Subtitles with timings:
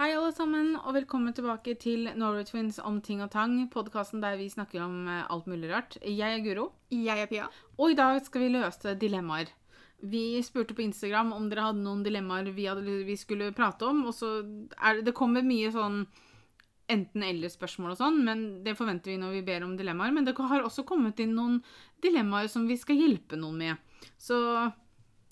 [0.00, 3.58] Hei, alle sammen, og velkommen tilbake til Norway Twins om ting og tang.
[3.68, 5.98] Podkasten der vi snakker om eh, alt mulig rart.
[6.00, 7.48] Jeg er Guro, Jeg er Pia.
[7.76, 9.52] og i dag skal vi løse dilemmaer.
[10.00, 14.06] Vi spurte på Instagram om dere hadde noen dilemmaer vi, hadde, vi skulle prate om,
[14.08, 16.06] og så er det, det kommer mye sånn
[16.88, 20.16] enten-eller-spørsmål og sånn, men det forventer vi når vi ber om dilemmaer.
[20.16, 21.60] Men det har også kommet inn noen
[22.00, 24.08] dilemmaer som vi skal hjelpe noen med.
[24.16, 24.40] Så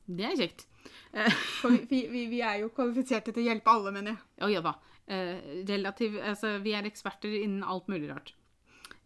[0.05, 0.69] det er kjekt.
[1.61, 4.21] For vi, vi, vi- er jo kvalifiserte til å hjelpe alle, mener jeg.
[4.45, 4.75] Å ja da.
[5.09, 8.35] Eh, relativ, altså, vi er eksperter innen alt mulig rart.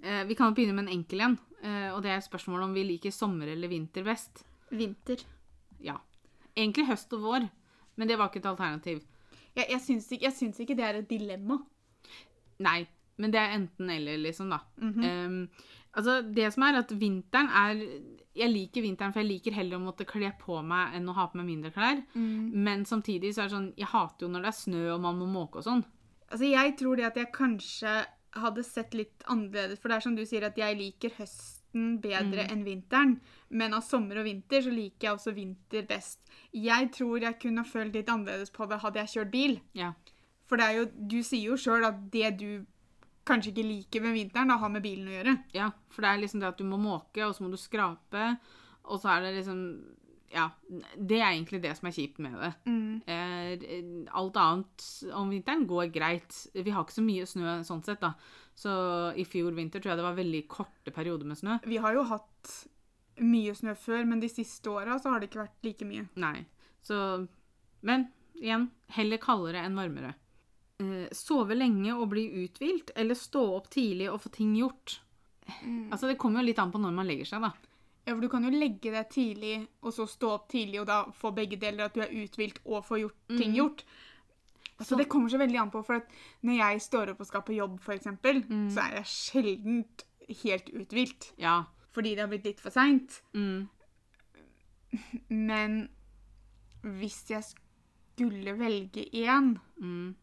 [0.03, 1.37] Eh, vi kan begynne med en enkel en.
[1.63, 4.43] Eh, og det er spørsmålet om vi liker sommer eller vinter best.
[4.73, 5.23] Vinter.
[5.83, 6.01] Ja.
[6.57, 7.47] Egentlig høst og vår,
[7.97, 9.05] men det var ikke et alternativ.
[9.55, 11.61] Jeg, jeg, syns ikke, jeg syns ikke det er et dilemma.
[12.63, 12.81] Nei,
[13.21, 14.59] men det er enten eller, liksom, da.
[14.77, 15.27] Mm -hmm.
[15.27, 15.49] um,
[15.93, 17.87] altså, det som er at vinteren er
[18.35, 21.27] Jeg liker vinteren, for jeg liker heller å måtte kle på meg enn å ha
[21.29, 22.01] på meg mindre klær.
[22.15, 25.19] Men samtidig så er det sånn Jeg hater jo når det er snø og man
[25.21, 25.85] må måke og sånn.
[26.31, 27.97] Altså, jeg tror det at jeg kanskje
[28.33, 32.47] hadde sett litt annerledes For det er som du sier, at jeg liker høsten bedre
[32.53, 33.19] enn vinteren.
[33.53, 36.21] Men av sommer og vinter så liker jeg også vinter best.
[36.57, 39.59] Jeg tror jeg kunne følt litt annerledes på det hadde jeg kjørt bil.
[39.77, 39.93] Ja.
[40.49, 42.49] For det er jo, du sier jo sjøl at det du
[43.29, 45.35] kanskje ikke liker med vinteren, da har med bilen å gjøre.
[45.57, 48.37] Ja, for det er liksom det at du må måke, og så må du skrape,
[48.85, 49.61] og så er det liksom
[50.33, 50.47] Ja,
[50.97, 52.53] det er egentlig det som er kjipt med det.
[53.13, 53.65] Eh,
[54.17, 56.39] alt annet om vinteren går greit.
[56.55, 58.15] Vi har ikke så mye snø sånn sett, da.
[58.57, 58.73] Så
[59.13, 61.59] i fjor vinter tror jeg det var veldig korte perioder med snø.
[61.69, 62.55] Vi har jo hatt
[63.21, 66.09] mye snø før, men de siste åra så har det ikke vært like mye.
[66.17, 66.47] Nei.
[66.81, 66.97] Så
[67.83, 70.15] Men igjen, heller kaldere enn varmere.
[70.81, 75.01] Eh, sove lenge og bli uthvilt, eller stå opp tidlig og få ting gjort?
[75.91, 77.53] Altså, det kommer jo litt an på når man legger seg, da.
[78.07, 81.05] Ja, for Du kan jo legge deg tidlig, og så stå opp tidlig, og da
[81.15, 81.87] få begge deler.
[81.87, 83.85] At du er uthvilt og får gjort, ting gjort.
[84.83, 86.09] Så det kommer så veldig an på, for at
[86.43, 88.43] når jeg står opp og skal på jobb, for eksempel,
[88.73, 89.85] så er jeg sjelden
[90.43, 91.29] helt uthvilt.
[91.39, 91.61] Ja.
[91.95, 93.21] Fordi det har blitt litt for seint.
[93.37, 93.69] Mm.
[95.29, 95.77] Men
[96.83, 100.15] hvis jeg skulle velge én Mm.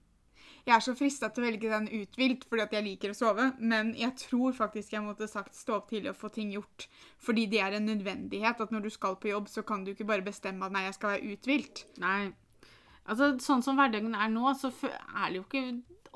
[0.70, 3.48] Jeg er så frista til å velge den uthvilt fordi at jeg liker å sove,
[3.58, 6.86] men jeg tror faktisk jeg måtte sagt stå opp tidlig og få ting gjort.
[7.26, 10.06] Fordi det er en nødvendighet at når du skal på jobb, så kan du ikke
[10.12, 11.84] bare bestemme at nei, jeg skal være uthvilt.
[12.04, 12.20] Nei.
[13.10, 15.66] Altså, sånn som hverdagen er nå, så er det jo ikke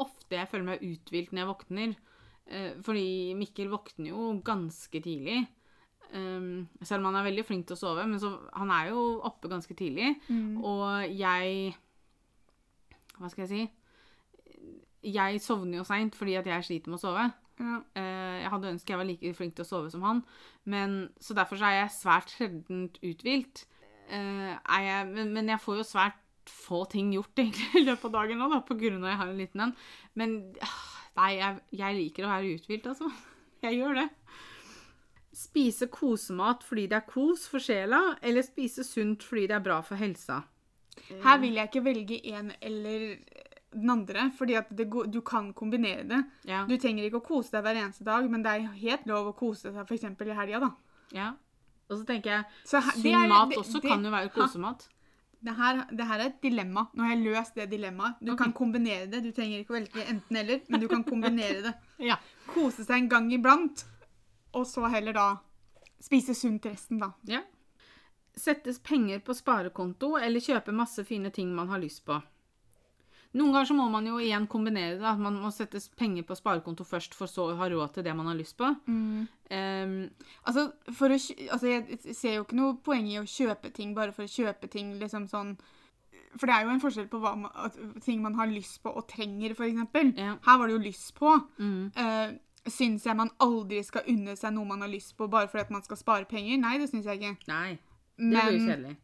[0.04, 1.98] ofte jeg føler meg uthvilt når jeg våkner.
[2.46, 3.10] Eh, fordi
[3.40, 5.48] Mikkel våkner jo ganske tidlig.
[6.14, 9.16] Um, selv om han er veldig flink til å sove, men så, han er jo
[9.26, 10.14] oppe ganske tidlig.
[10.62, 11.74] Og jeg
[13.18, 13.64] Hva skal jeg si?
[15.04, 17.28] Jeg sovner jo seint fordi at jeg sliter med å sove.
[17.62, 17.78] Ja.
[18.00, 20.24] Eh, jeg hadde ønsket jeg var like flink til å sove som han,
[20.70, 23.66] men, så derfor så er jeg svært sjelden uthvilt.
[24.10, 24.72] Eh,
[25.12, 26.20] men, men jeg får jo svært
[26.50, 29.22] få ting gjort egentlig i løpet av dagen nå, da, på grunn av at jeg
[29.22, 29.76] har en liten en.
[30.20, 30.40] Men
[31.20, 33.12] nei, jeg, jeg liker å være uthvilt, altså.
[33.64, 34.10] Jeg gjør det.
[35.40, 39.78] Spise kosemat fordi det er kos for sjela, eller spise sunt fordi det er bra
[39.86, 40.42] for helsa.
[41.24, 43.16] Her vil jeg ikke velge en eller
[43.74, 46.22] den andre, fordi at det, du kan kombinere det.
[46.50, 46.64] Ja.
[46.70, 49.36] Du trenger ikke å kose deg hver eneste dag, men det er helt lov å
[49.38, 50.04] kose seg f.eks.
[50.04, 50.72] i helga, da.
[51.14, 51.32] ja.
[51.92, 54.30] Og så tenker jeg Så her- sunn er- mat det- også det- kan jo være
[54.34, 54.88] kosemat.
[55.44, 56.88] Det her, det her er et dilemma.
[56.96, 58.16] Nå har jeg løst det dilemmaet.
[58.22, 58.46] Du okay.
[58.46, 59.22] kan kombinere det.
[59.24, 61.74] Du trenger ikke å velge enten-eller, men du kan kombinere det.
[62.00, 62.16] Ja.
[62.48, 63.84] Kose seg en gang iblant,
[64.54, 65.38] og så heller da
[66.02, 67.12] spise sunt resten, da.
[67.28, 67.42] Ja.
[68.36, 72.22] Settes penger på sparekonto eller kjøpe masse fine ting man har lyst på.
[73.34, 75.06] Noen ganger så må man jo igjen kombinere det.
[75.10, 78.14] At man må sette penger på sparekonto først, for så å ha råd til det
[78.16, 78.70] man har lyst på.
[79.50, 80.10] Ehm,
[80.46, 84.14] Altså, for å, altså, jeg ser jo ikke noe poeng i å kjøpe ting bare
[84.14, 85.58] for å kjøpe ting, liksom sånn
[86.38, 87.44] For det er jo en forskjell på man,
[88.02, 90.14] ting man har lyst på og trenger, eksempel.
[90.18, 90.38] Ja.
[90.46, 91.30] Her var det jo lyst på.
[91.58, 92.38] mm, Uh,
[92.70, 95.72] syns jeg man aldri skal unne seg noe man har lyst på bare fordi at
[95.76, 96.58] man skal spare penger?
[96.58, 97.38] Nei, det syns jeg ikke.
[97.48, 97.78] nei,
[98.18, 98.98] det blir jo Men kjedelig.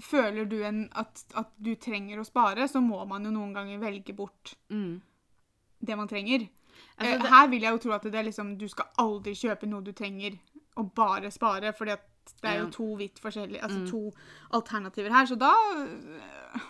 [0.00, 3.78] Føler du en, at, at du trenger å spare, så må man jo noen ganger
[3.80, 5.00] velge bort Mm.
[5.84, 6.48] det man trenger.
[6.98, 9.32] Altså, Eh, det- Her vil jeg jo tro at det er liksom, du skal aldri
[9.34, 10.38] kjøpe noe du trenger,
[10.76, 12.04] og bare spare, fordi at
[12.42, 13.90] det er jo to vidt forskjellige, altså Mm.
[13.90, 14.12] to
[14.52, 15.24] alternativer her.
[15.26, 16.60] Så da øh,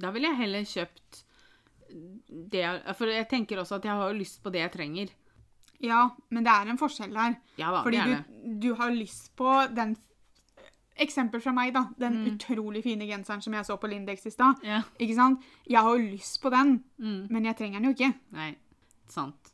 [0.00, 1.24] Da ville jeg heller kjøpt
[2.50, 2.64] det
[2.96, 5.08] For jeg tenker også at jeg har lyst på det jeg trenger.
[5.84, 7.36] Ja, men det er en forskjell her.
[7.58, 9.96] Ja da, Fordi du, du har lyst på den
[10.96, 11.88] Eksempel fra meg, da.
[11.98, 12.36] Den Mm.
[12.38, 14.62] utrolig fine genseren som jeg så på Lindex i stad.
[14.62, 14.82] Yeah.
[15.00, 15.42] Ikke sant?
[15.66, 17.26] Jeg har jo lyst på den, Mm.
[17.30, 18.14] men jeg trenger den jo ikke.
[18.32, 18.54] Nei,
[19.08, 19.50] sant.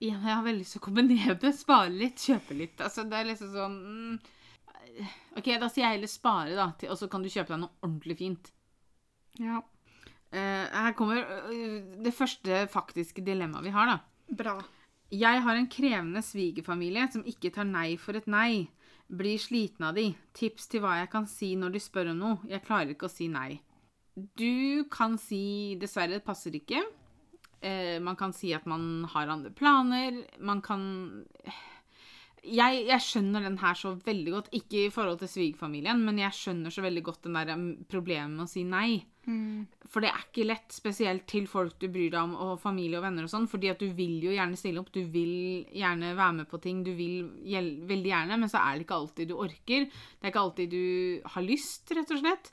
[0.00, 1.54] Jeg har veldig lyst til å kombinere det.
[1.54, 2.76] Spare litt, kjøpe litt.
[2.78, 4.20] Altså, det er liksom sånn mm,
[5.36, 6.70] OK, da sier jeg heller spare, da.
[6.78, 8.50] til- Og så kan du kjøpe deg noe ordentlig fint.
[9.38, 9.60] Ja.
[10.32, 14.00] Uh, her kommer eh, det første faktiske dilemmaet vi har, da.
[14.34, 14.60] Bra.
[15.10, 18.68] Jeg har en krevende svigerfamilie som ikke tar nei for et nei.
[19.08, 20.10] Blir sliten av de.
[20.36, 22.38] Tips til hva jeg kan si når de spør om noe.
[22.48, 23.60] Jeg klarer ikke å si nei.
[24.14, 26.84] Du kan si 'dessverre, det passer ikke'.
[27.62, 30.24] Eh, man kan si at man har andre planer.
[30.38, 31.24] Man kan
[32.44, 34.50] jeg, jeg skjønner den her så veldig godt.
[34.56, 38.36] Ikke i forhold til svigerfamilien, men jeg skjønner så veldig godt den der um, problemet
[38.36, 38.90] med å si nei.
[39.92, 43.04] For det er ikke lett, spesielt til folk du bryr deg om, og familie og
[43.04, 46.38] venner og sånn, fordi at du vil jo gjerne stille opp, du vil gjerne være
[46.40, 47.28] med på ting, du vil
[47.88, 49.88] veldig gjerne, men så er det ikke alltid du orker.
[49.88, 52.52] Det er ikke alltid du har lyst, rett og slett.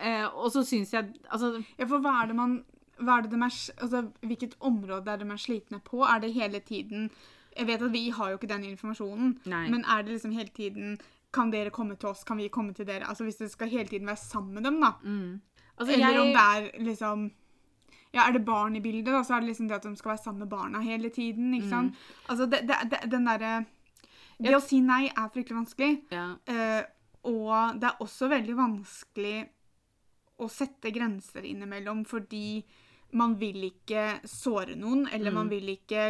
[0.00, 2.60] Eh, og så syns jeg Altså, Ja, for hva er det man
[3.00, 6.02] hva er det de er, altså, Hvilket område er det de er slitne på?
[6.04, 7.10] Er det hele tiden
[7.60, 9.66] Jeg vet at vi har jo ikke den informasjonen, Nei.
[9.72, 10.98] men er det liksom hele tiden
[11.30, 12.24] Kan dere komme til oss?
[12.26, 13.06] Kan vi komme til dere?
[13.06, 14.94] Altså Hvis det skal hele tiden være sammen med dem, da.
[15.76, 17.26] altså Eller jeg, om det er liksom
[18.14, 20.14] ja, Er det barn i bildet, da, så er det liksom det at de skal
[20.16, 21.54] være sammen med barna hele tiden.
[21.54, 21.94] ikke sant?
[22.28, 23.52] Altså, det, det, det, den derre
[24.40, 25.92] Det å si nei er fryktelig vanskelig.
[26.10, 26.82] ja, Uh,
[27.28, 29.42] og det er også veldig vanskelig
[30.40, 32.62] å sette grenser innimellom fordi
[33.12, 36.04] man vil ikke såre noen, eller man vil ikke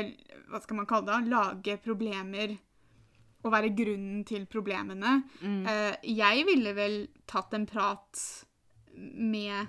[0.50, 2.56] hva skal man kalle det, lage problemer
[3.44, 5.22] og være grunnen til problemene.
[5.42, 8.24] Eh, jeg ville vel tatt en prat
[8.94, 9.66] med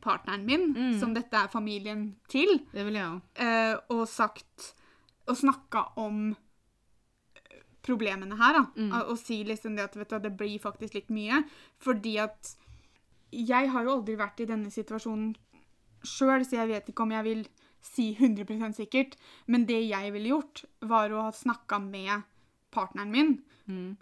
[0.00, 0.70] partneren min,
[1.00, 3.22] som dette er familien til, det vil jeg også.
[3.36, 4.74] eh, og sagt
[5.26, 6.34] Og snakka om
[7.82, 8.64] problemene her, da.
[8.92, 11.42] Og, og si liksom det at vet du, det blir faktisk litt mye.
[11.80, 12.54] Fordi at
[13.32, 15.34] jeg har jo aldri vært i denne situasjonen
[16.06, 17.44] sjøl, så jeg vet ikke om jeg vil
[17.84, 19.16] si 100% sikkert.
[19.46, 22.26] Men det jeg ville gjort, var å ha snakka med
[22.74, 23.38] partneren min.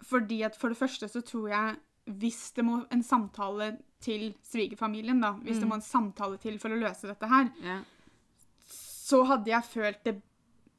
[0.05, 1.77] Fordi at for det første så tror jeg
[2.19, 6.73] hvis det må en samtale til svigerfamilien, da, hvis det må en samtale til for
[6.73, 7.83] å løse dette her, yeah.
[8.65, 10.15] så hadde jeg følt det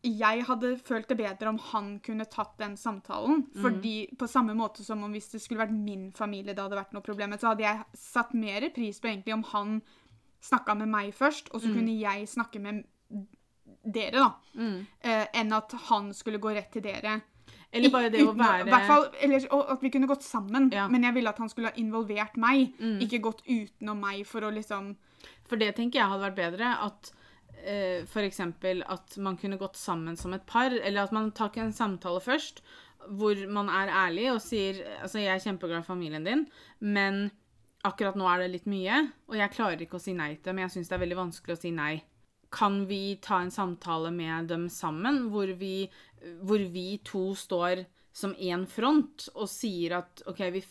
[0.00, 3.42] jeg hadde følt det bedre om han kunne tatt den samtalen.
[3.60, 6.94] Fordi på samme måte som om hvis det skulle vært min familie det hadde vært
[6.96, 9.74] noe problem, så hadde jeg satt mer pris på egentlig om han
[10.40, 12.84] snakka med meg først, og så kunne jeg snakke med
[13.84, 14.30] dere, da.
[15.02, 17.20] Eh, enn at han skulle gå rett til dere.
[17.72, 20.88] Eller bare det å Uten være hvert fall, eller, at vi kunne gått sammen, Ja.
[20.88, 24.50] men jeg ville at han skulle ha involvert meg, ikke gått utenom meg for å
[24.50, 24.96] liksom
[25.46, 26.68] For det tenker jeg hadde vært bedre.
[26.86, 27.12] At
[27.64, 31.72] eh, eksempel at man kunne gått sammen som et par, eller at man tar en
[31.72, 32.62] samtale først
[33.08, 36.46] hvor man er ærlig og sier altså jeg er kjempeglad i familien din,
[36.80, 37.30] men
[37.86, 40.62] akkurat nå er det litt mye, og jeg klarer ikke å si nei til dem.
[40.64, 41.92] Jeg syns det er veldig vanskelig å si nei.
[42.52, 45.86] Kan vi ta en samtale med dem sammen, hvor vi,
[46.42, 50.64] hvor vi to står som én front og sier at OK, vi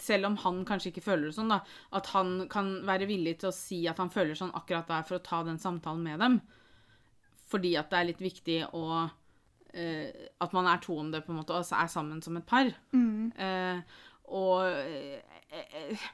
[0.00, 1.60] selv om han kanskje ikke føler det sånn, da,
[1.96, 5.18] at han kan være villig til å si at han føler sånn akkurat der for
[5.18, 6.38] å ta den samtalen med dem.
[7.52, 8.84] Fordi at det er litt viktig å
[9.76, 12.48] eh, At man er to om det, på en måte, og er sammen som et
[12.48, 12.70] par.
[13.36, 13.98] Eh,
[14.32, 15.20] og eh,
[15.52, 16.06] eh,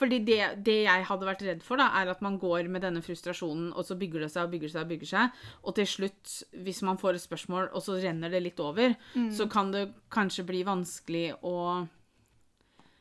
[0.00, 3.04] fordi det, det jeg hadde vært redd for, da, er at man går med denne
[3.04, 6.34] frustrasjonen, og så bygger det seg og bygger seg og bygger seg, og til slutt,
[6.66, 8.96] hvis man får et spørsmål, og så renner det litt over,
[9.36, 11.56] så kan det kanskje bli vanskelig å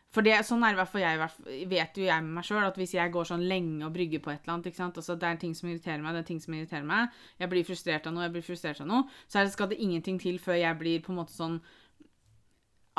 [0.10, 2.96] for det, sånn er det hvert jeg, vet jo jeg med meg sjøl, at hvis
[2.96, 4.98] jeg går sånn lenge og brygger på et eller annet, ikke sant?
[4.98, 7.68] Altså, det er ting som irriterer meg, det er ting som irriterer meg, jeg blir
[7.68, 10.58] frustrert av noe, jeg blir frustrert av noe, så det, skal det ingenting til før
[10.58, 11.60] jeg blir på en måte sånn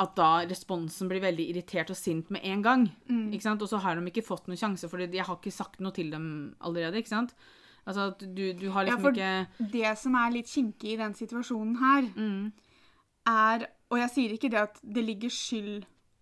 [0.01, 2.85] at da responsen blir veldig irritert og sint med en gang.
[3.31, 3.61] Ikke sant?
[3.61, 6.09] Og så har de ikke fått noen sjanse, for jeg har ikke sagt noe til
[6.13, 6.25] dem
[6.59, 6.97] allerede.
[7.03, 7.35] ikke sant?
[7.85, 10.99] Altså at du, du har Ja, liksom for ikke det som er litt kinkig i
[10.99, 12.09] den situasjonen her,
[13.29, 15.81] er Og jeg sier ikke det at det ligger skyld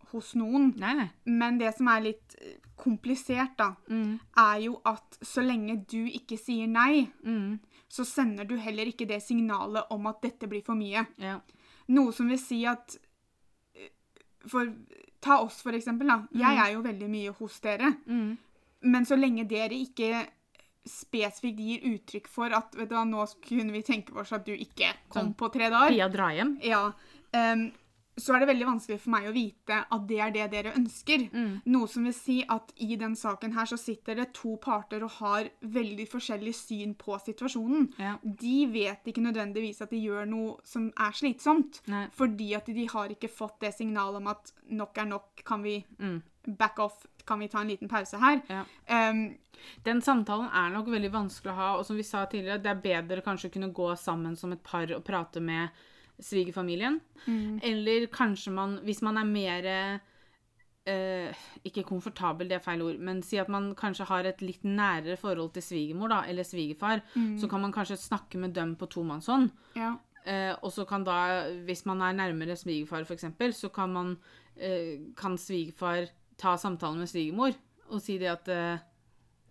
[0.09, 1.09] hos noen, Nei, nei.
[1.29, 3.67] men det som er litt eh, komplisert, da,
[4.41, 7.03] er jo at så lenge du ikke sier nei,
[7.93, 11.03] så sender du heller ikke det signalet om at dette blir for mye.
[11.21, 11.36] Ja.
[11.93, 12.98] Noe som vil si at
[14.48, 14.69] For
[15.22, 16.08] ta oss, for eksempel.
[16.08, 16.22] Da.
[16.34, 17.96] Jeg er jo veldig mye hos dere.
[18.81, 20.25] Men så lenge dere ikke
[20.89, 24.53] spesifikt gir uttrykk for at vet du hva, nå kunne vi tenke oss at du
[24.55, 25.34] ikke kom Sånn.
[25.38, 26.53] på tre dager, Via dra hjem.
[26.63, 26.86] ja,
[27.36, 27.72] em,
[28.19, 31.25] så er det veldig vanskelig for meg å vite at det er det dere ønsker.
[31.71, 35.15] Noe som vil si at i den saken her så sitter det to parter og
[35.19, 37.89] har veldig forskjellig syn på situasjonen.
[37.99, 38.15] Ja.
[38.23, 42.07] De vet ikke nødvendigvis at de gjør noe som er slitsomt, Nei.
[42.15, 45.79] fordi at de har ikke fått det signalet om at nok er nok, kan vi
[46.57, 48.41] back off, kan vi ta en liten pause her?
[48.49, 48.63] Ja.
[49.09, 49.38] Um,
[49.83, 52.83] Den samtalen er nok veldig vanskelig å ha, og som vi sa tidligere, det er
[52.83, 55.69] bedre kanskje å kunne gå sammen som et par og prate med
[56.23, 56.99] svigerfamilien.
[57.63, 63.21] Eller kanskje man, hvis man er mer eh, Ikke komfortabel, det er feil ord, men
[63.23, 67.03] si at man kanskje har et litt nærere forhold til svigermor da, eller svigerfar,
[67.39, 69.51] så kan man kanskje snakke med dem på tomannshånd.
[69.77, 69.95] Ja.
[70.25, 74.17] Eh, og så kan da, hvis man er nærmere svigerfar f.eks., så kan man
[74.55, 76.09] eh, kan svigerfar
[76.39, 77.55] ta samtalen med svigermor
[77.89, 78.85] og si det at eh,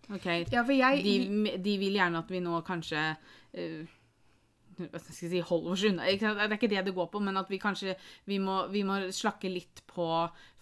[0.09, 3.01] OK, ja, for jeg de, de vil gjerne at vi nå kanskje
[3.53, 3.85] eh,
[4.79, 6.07] hva skal jeg si, holde oss unna.
[6.07, 7.97] Det er ikke det det går på, men at vi kanskje
[8.31, 10.07] vi må, vi må slakke litt på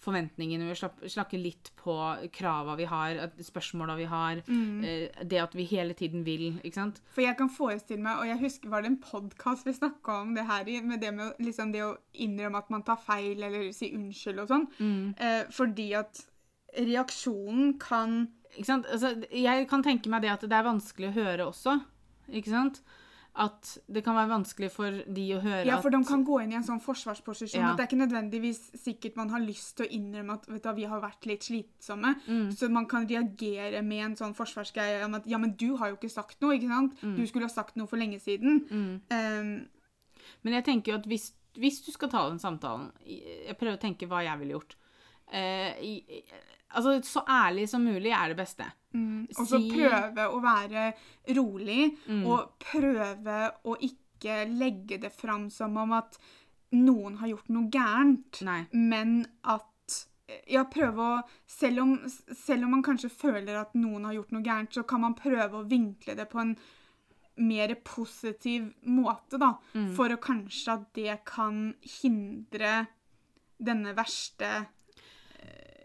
[0.03, 0.67] forventningene.
[0.69, 1.95] Vi slakke litt på
[2.33, 4.41] krava vi har, spørsmåla vi har.
[4.85, 7.01] eh, det at vi hele tiden vil, ikke sant.
[7.13, 10.33] For jeg kan forestille meg, og jeg husker var det en podkast vi snakka om
[10.37, 13.71] det her i, med det med liksom det å innrømme at man tar feil eller
[13.73, 14.67] si unnskyld og sånn.
[15.17, 16.23] Eh, fordi at
[16.77, 18.85] reaksjonen kan Ikke sant?
[18.89, 21.75] Altså, jeg kan tenke meg det at det er vanskelig å høre også.
[22.33, 22.79] Ikke sant?
[23.37, 26.39] At det kan være vanskelig for de å høre at Ja, for de kan gå
[26.41, 27.67] inn i en sånn forsvarsposisjon Ja.
[27.71, 30.71] at det er ikke nødvendigvis sikkert man har lyst til å innrømme at vet du,
[30.79, 32.15] vi har vært litt slitsomme.
[32.27, 32.47] Mm.
[32.57, 35.99] Så man kan reagere med en sånn forsvarsgreie om at ja, men du har jo
[35.99, 36.97] ikke sagt noe, ikke sant?
[37.03, 37.15] Mm.
[37.15, 38.63] Du skulle ha sagt noe for lenge siden.
[38.71, 39.67] Um,
[40.43, 43.81] Men jeg tenker jo at hvis, hvis du skal ta den samtalen Jeg prøver å
[43.81, 44.75] tenke hva jeg ville gjort.
[45.33, 46.23] I, i-
[46.75, 48.65] altså, så ærlig som mulig er det beste.
[49.37, 50.93] Og så Si- prøve å være
[51.35, 52.25] rolig, Mm.
[52.27, 56.17] og prøve å ikke legge det fram som om at
[56.73, 58.41] noen har gjort noe gærent.
[58.41, 58.65] Nei.
[58.73, 59.63] men at
[60.47, 61.93] ja, prøve å selv om,
[62.35, 65.53] selv om man kanskje føler at noen har gjort noe gærent, så kan man prøve
[65.61, 66.57] å vinkle det på en
[67.37, 69.53] mer positiv måte, da.
[69.73, 69.91] Mm.
[69.95, 72.87] For å kanskje at det kan hindre
[73.63, 74.67] denne verste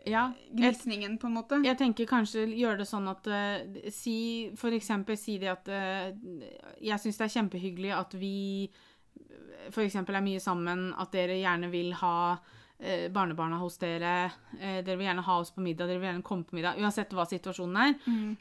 [0.09, 0.33] Ja.
[0.51, 1.59] Gnisningen, på en måte.
[1.65, 6.11] jeg tenker kanskje gjøre det sånn at uh, Si for eksempel si det at uh,
[6.83, 8.35] Jeg syns det er kjempehyggelig at vi
[9.79, 14.33] eksempel er mye sammen, at dere gjerne vil ha uh, barnebarna hos dere.
[14.59, 16.81] Dere vil gjerne ha oss på middag, dere vil gjerne komme på middag.
[16.83, 17.95] Uansett hva situasjonen er.
[18.11, 18.33] Mm.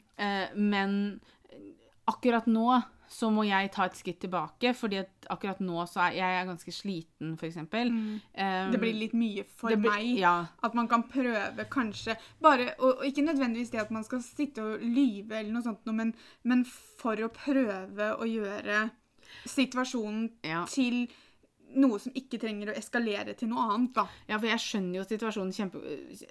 [0.58, 0.96] Men
[2.10, 2.66] akkurat nå
[3.12, 6.46] så må jeg ta et skritt tilbake, fordi at akkurat nå så er jeg er
[6.48, 7.90] ganske sliten, for eksempel.
[7.92, 10.18] Um, Det blir litt mye for blir- meg.
[10.22, 10.46] Ja.
[10.64, 14.64] At man kan prøve kanskje bare, og, og Ikke nødvendigvis det at man skal sitte
[14.64, 18.88] og lyve, eller noe sånt, men, men for å prøve å gjøre
[19.46, 20.64] situasjonen Ja.
[20.68, 21.08] til
[21.74, 23.92] noe som ikke trenger å eskalere til noe annet.
[23.96, 24.04] da.
[24.28, 25.80] Ja, for jeg skjønner jo situasjonen kjempe,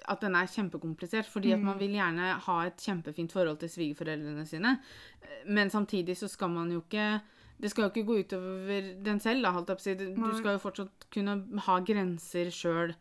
[0.08, 1.26] at den er kjempekomplisert.
[1.30, 4.76] Fordi at man vil gjerne ha et kjempefint forhold til svigerforeldrene sine.
[5.46, 7.20] Men samtidig så skal man jo ikke
[7.62, 9.42] Det skal jo ikke gå utover den selv.
[9.44, 9.94] da, holdt jeg på å si.
[10.16, 12.94] Du skal jo fortsatt kunne ha grenser sjøl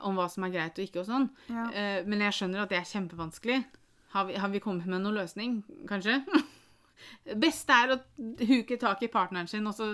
[0.00, 1.26] om hva som er greit og ikke og sånn.
[1.50, 1.66] Ja.
[1.74, 3.64] Eh, Men jeg skjønner at det er kjempevanskelig.
[4.14, 6.22] Har vi, har vi kommet med noen løsning, kanskje?
[7.38, 7.98] Beste er å
[8.48, 9.90] huke tak i partneren sin og så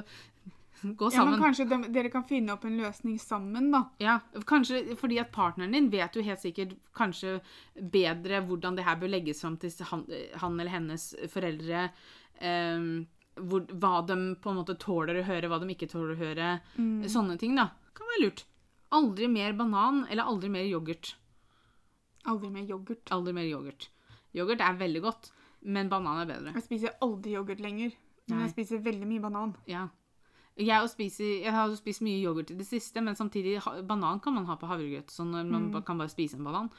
[1.00, 1.42] gå Ja, men sammen.
[1.42, 3.82] kanskje de, dere kan finne opp en løsning sammen, da.
[4.02, 7.38] Ja, kanskje fordi at partneren din vet jo helt sikkert kanskje
[7.74, 10.04] bedre hvordan det her bør legges fram til han,
[10.42, 11.88] han eller hennes foreldre.
[12.40, 16.20] ehm, hvor, hva de på en måte tåler å høre, hva de ikke tåler å
[16.20, 16.50] høre.
[17.10, 17.70] Sånne ting, da.
[17.96, 18.44] Kan være lurt.
[18.94, 21.16] Aldri mer banan eller aldri mer yoghurt.
[22.30, 23.10] Aldri mer yoghurt.
[23.10, 23.88] Aldri mer yoghurt.
[24.34, 25.32] Yoghurt er veldig godt,
[25.66, 26.54] men banan er bedre.
[26.54, 27.90] Jeg spiser aldri yoghurt lenger.
[28.28, 28.46] Men Nei.
[28.46, 29.56] jeg spiser veldig mye banan.
[29.68, 29.88] Ja.
[30.54, 33.56] Jeg, spiser, jeg har jo spist mye yoghurt i det siste, men samtidig
[33.88, 35.10] banan kan man ha på havregrøt.
[35.10, 35.80] Så når man mm.
[35.86, 36.70] kan bare spise en banan.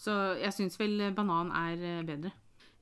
[0.00, 2.32] Så jeg syns vel banan er eh, bedre.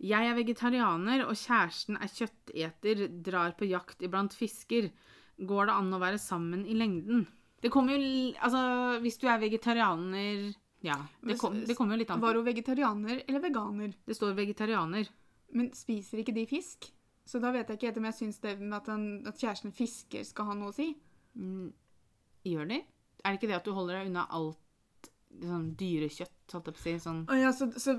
[0.02, 4.88] Jeg er vegetarianer, og kjæresten er kjøtteter, drar på jakt iblant fisker.
[5.36, 7.26] Går det an å være sammen i lengden?
[7.62, 8.62] Det kommer jo Altså,
[9.04, 10.50] hvis du er vegetarianer
[10.82, 10.96] Ja.
[11.22, 12.26] Det, kom, det kommer jo litt an på.
[12.26, 13.92] Var hun vegetarianer eller veganer?
[14.02, 15.06] Det står vegetarianer.
[15.54, 16.88] Men spiser ikke de fisk?
[17.26, 19.74] Så da vet jeg ikke helt om jeg syns det med at, han, at kjæresten
[19.74, 20.88] fisker skal ha noe å si.
[22.42, 22.80] Gjør de?
[23.22, 25.10] Er det ikke det at du holder deg unna alt
[25.42, 26.96] sånn dyrekjøtt, holdt jeg på å si?
[27.04, 27.96] Sånn oh, ja, så, så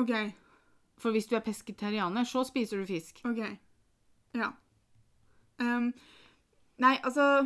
[0.00, 0.14] OK.
[1.02, 3.20] For hvis du er pesketarianer, så spiser du fisk.
[3.28, 3.42] OK.
[4.38, 4.48] Ja.
[5.60, 5.90] Um,
[6.80, 7.44] nei, altså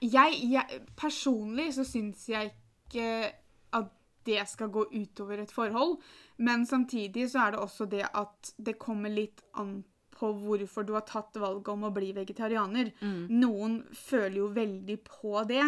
[0.00, 2.52] jeg, jeg Personlig så syns jeg
[2.86, 3.32] ikke
[3.76, 3.90] at
[4.26, 5.98] det skal gå utover et forhold.
[6.38, 9.80] Men samtidig så er det også det at det kommer litt an
[10.16, 12.92] på hvorfor du har tatt valget om å bli vegetarianer.
[13.30, 15.64] Noen føler jo veldig på det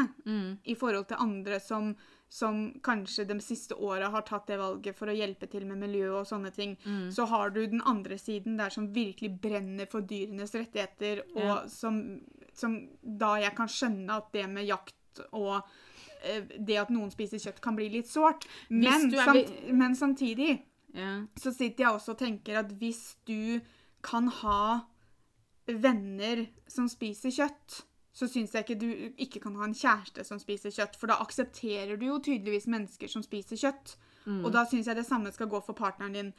[0.64, 1.90] i forhold til andre som,
[2.28, 6.11] som kanskje de siste åra har tatt det valget for å hjelpe til med miljø
[6.21, 6.76] og sånne ting.
[7.12, 11.59] Så har du den andre siden der som virkelig brenner for dyrenes rettigheter, og Ja.
[11.69, 12.00] som,
[12.52, 14.95] som da jeg kan skjønne at det med jakt
[15.33, 15.62] og
[16.25, 18.45] eh, det at noen spiser kjøtt, kan bli litt sårt.
[18.71, 20.62] Men, samt, men samtidig
[20.95, 21.25] Ja.
[21.37, 23.61] så sitter jeg også og tenker at hvis du
[24.09, 24.62] kan ha
[25.69, 27.83] venner som spiser kjøtt,
[28.19, 28.88] så syns jeg ikke du
[29.21, 30.97] ikke kan ha en kjæreste som spiser kjøtt.
[30.99, 33.95] For da aksepterer du jo tydeligvis mennesker som spiser kjøtt.
[34.29, 36.33] Og da syns jeg det samme skal gå for partneren din.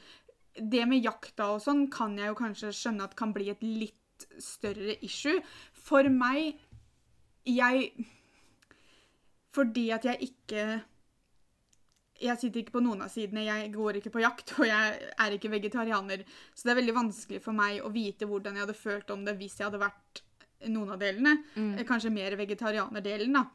[0.54, 4.26] Det med jakta og sånn kan jeg jo kanskje skjønne at kan bli et litt
[4.42, 5.40] større issue.
[5.72, 6.60] For meg
[7.48, 7.92] Jeg
[9.50, 10.82] Fordi at jeg ikke
[12.20, 15.36] jeg sitter ikke på noen av sidene, jeg går ikke på jakt, og jeg er
[15.36, 16.24] ikke vegetarianer.
[16.54, 19.36] Så det er veldig vanskelig for meg å vite hvordan jeg hadde følt om det
[19.40, 20.22] hvis jeg hadde vært
[20.68, 21.38] noen av delene.
[21.56, 21.72] Mm.
[21.88, 23.46] Kanskje mer vegetarianerdelen, da.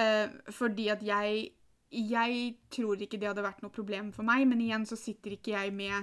[0.00, 1.52] Eh, fordi at jeg
[1.88, 5.52] Jeg tror ikke det hadde vært noe problem for meg, men igjen så sitter ikke
[5.52, 5.94] jeg med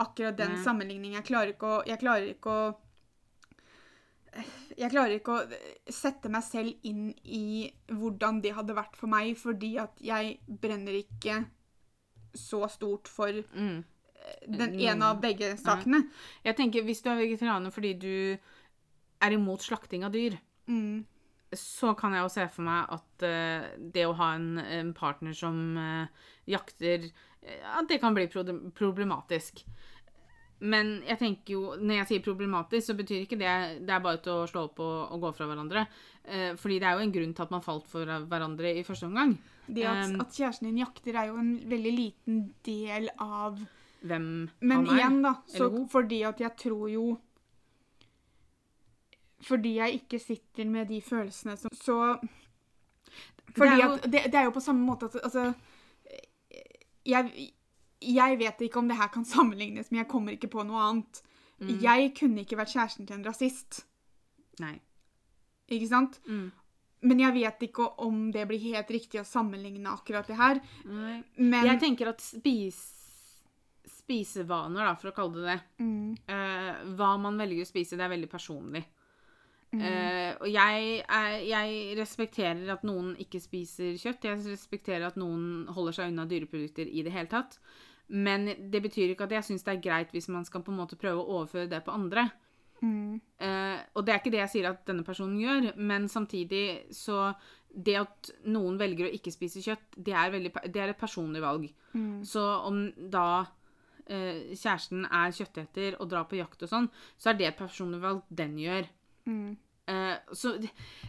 [0.00, 1.18] akkurat den sammenligningen.
[1.20, 2.62] Jeg klarer ikke å Jeg klarer ikke å
[4.78, 9.34] jeg klarer ikke å sette meg selv inn i hvordan det hadde vært for meg,
[9.36, 11.40] fordi at jeg brenner ikke
[12.38, 13.82] så stort for Mm.
[14.46, 16.04] den ene av begge sakene.
[16.44, 18.38] Jeg tenker, Hvis du er vegetarianer fordi du
[19.20, 21.04] er imot slakting av dyr, Mm.
[21.52, 25.32] så kan jeg jo se for meg at uh, det å ha en, en partner
[25.34, 26.06] som uh,
[26.46, 27.10] jakter
[27.42, 29.64] at uh, det kan bli pro- problematisk.
[30.60, 33.52] Men jeg tenker jo, når jeg sier problematisk, så betyr ikke det
[33.86, 35.86] det er bare til å slå opp og, og gå fra hverandre.
[36.24, 39.08] Eh, fordi det er jo en grunn til at man falt for hverandre i første
[39.08, 39.38] omgang.
[39.70, 43.58] Det at, Um, at kjæresten din jakter, er jo en veldig liten del av
[44.02, 44.26] Hvem
[44.60, 44.96] Men han er.
[44.98, 47.04] igjen, da, så fordi at jeg tror jo
[49.44, 51.96] Fordi jeg ikke sitter med de følelsene som Så
[53.56, 55.54] Fordi Det jo- at det, det er jo på samme måte at Altså
[57.06, 57.50] jeg,
[58.00, 61.22] jeg vet ikke om det her kan sammenlignes, men jeg kommer ikke på noe annet.
[61.60, 61.74] Mm.
[61.82, 63.82] Jeg kunne ikke vært kjæresten til en rasist.
[64.60, 64.78] Nei.
[65.70, 66.20] Ikke sant?
[66.26, 66.48] Mm.
[67.08, 70.60] Men jeg vet ikke om det blir helt riktig å sammenligne akkurat det her.
[70.88, 71.20] Nei.
[71.40, 72.80] Men Jeg tenker at spis,
[73.88, 78.04] spisevaner, da, for å kalle det det mm, uh, Hva man velger å spise, det
[78.04, 78.84] er veldig personlig.
[79.72, 84.26] mm, Uh, og jeg, er, jeg respekterer at noen ikke spiser kjøtt.
[84.26, 87.60] Jeg respekterer at noen holder seg unna dyreprodukter i det hele tatt.
[88.10, 90.80] Men det betyr ikke at jeg syns det er greit hvis man skal på en
[90.82, 92.30] måte prøve å overføre det på andre.
[92.82, 96.92] mm, Uh, og det er ikke det jeg sier at denne personen gjør, men samtidig
[96.92, 97.32] så
[97.70, 101.40] Det at noen velger å ikke spise kjøtt, det er, veldig, det er et personlig
[101.40, 101.68] valg.
[101.94, 107.30] mm, Så om da uh, kjæresten er kjøtteter og drar på jakt og sånn, så
[107.30, 108.90] er det et personlig valg den gjør.
[109.26, 109.56] mm.
[109.90, 110.68] Uh, så det,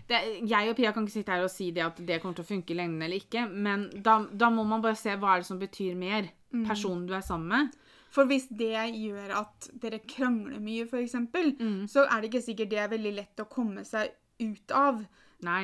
[0.09, 2.45] det, jeg og Pia kan ikke sitte her og si det at det kommer til
[2.45, 5.43] å funke i lengden eller ikke, men da, da må man bare se hva er
[5.43, 6.29] det som betyr mer.
[6.53, 6.65] Mm.
[6.67, 7.75] Personen du er sammen med.
[8.11, 11.87] For hvis det gjør at dere krangler mye, f.eks., Mm.
[11.87, 14.11] så er det ikke sikkert det er veldig lett å komme seg
[14.41, 15.05] ut av.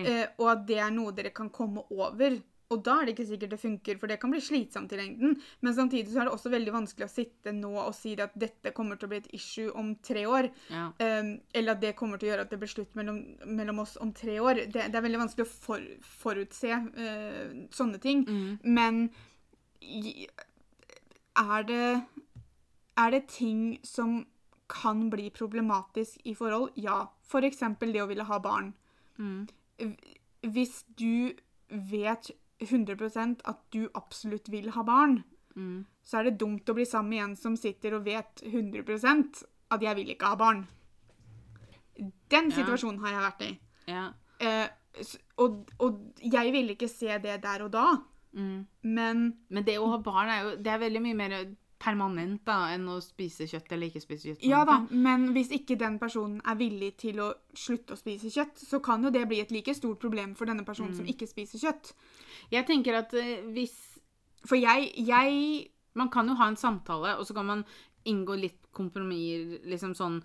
[0.07, 2.39] Eh, og at det er noe dere kan komme over.
[2.69, 5.37] Og da er det ikke sikkert det funker, for det kan bli slitsomt i lengden.
[5.63, 8.73] Men samtidig så er det også veldig vanskelig å sitte nå og si at dette
[8.75, 10.49] kommer til å bli et issue om tre år.
[10.69, 10.89] Ja.
[10.99, 13.95] Um, eller at det kommer til å gjøre at det blir slutt mellom, mellom oss
[14.03, 14.65] om tre år.
[14.67, 18.25] Det, det er veldig vanskelig å for, forutse uh, sånne ting.
[18.27, 18.59] Mm.
[18.67, 18.99] Men
[21.37, 22.03] er det
[22.97, 24.25] Er det ting som
[24.67, 26.71] kan bli problematisk i forhold?
[26.75, 27.05] Ja.
[27.33, 28.73] Eksempel det å ville ha barn.
[29.19, 29.47] Mm.
[30.41, 31.33] Hvis du
[31.69, 35.23] vet 100% at du absolutt vil ha barn,
[35.55, 35.85] Mm.
[36.03, 39.81] så er det dumt å bli sammen med en som sitter og vet 100% at
[39.81, 40.67] jeg vil ikke ha barn.
[42.29, 42.55] Den Ja.
[42.55, 43.59] situasjonen har jeg vært i.
[43.87, 44.13] Ja.
[44.39, 44.67] Eh,
[45.37, 47.97] og, og jeg ville ikke se det der og da,
[48.33, 48.67] Mm.
[48.83, 51.33] men Men det å ha barn er jo Det er veldig mye mer
[51.77, 54.45] permanent da enn å spise kjøtt eller ikke spise kjøtt.
[54.49, 58.57] Ja da, men hvis ikke den personen er villig til å slutte å spise kjøtt,
[58.65, 61.61] så kan jo det bli et like stort problem for denne personen som ikke spiser
[61.61, 61.93] kjøtt.
[62.53, 63.77] Jeg tenker at eh, hvis
[64.47, 67.63] For jeg, jeg Man kan jo ha en samtale, og så kan man
[68.05, 70.19] inngå litt kompromisser, liksom sånn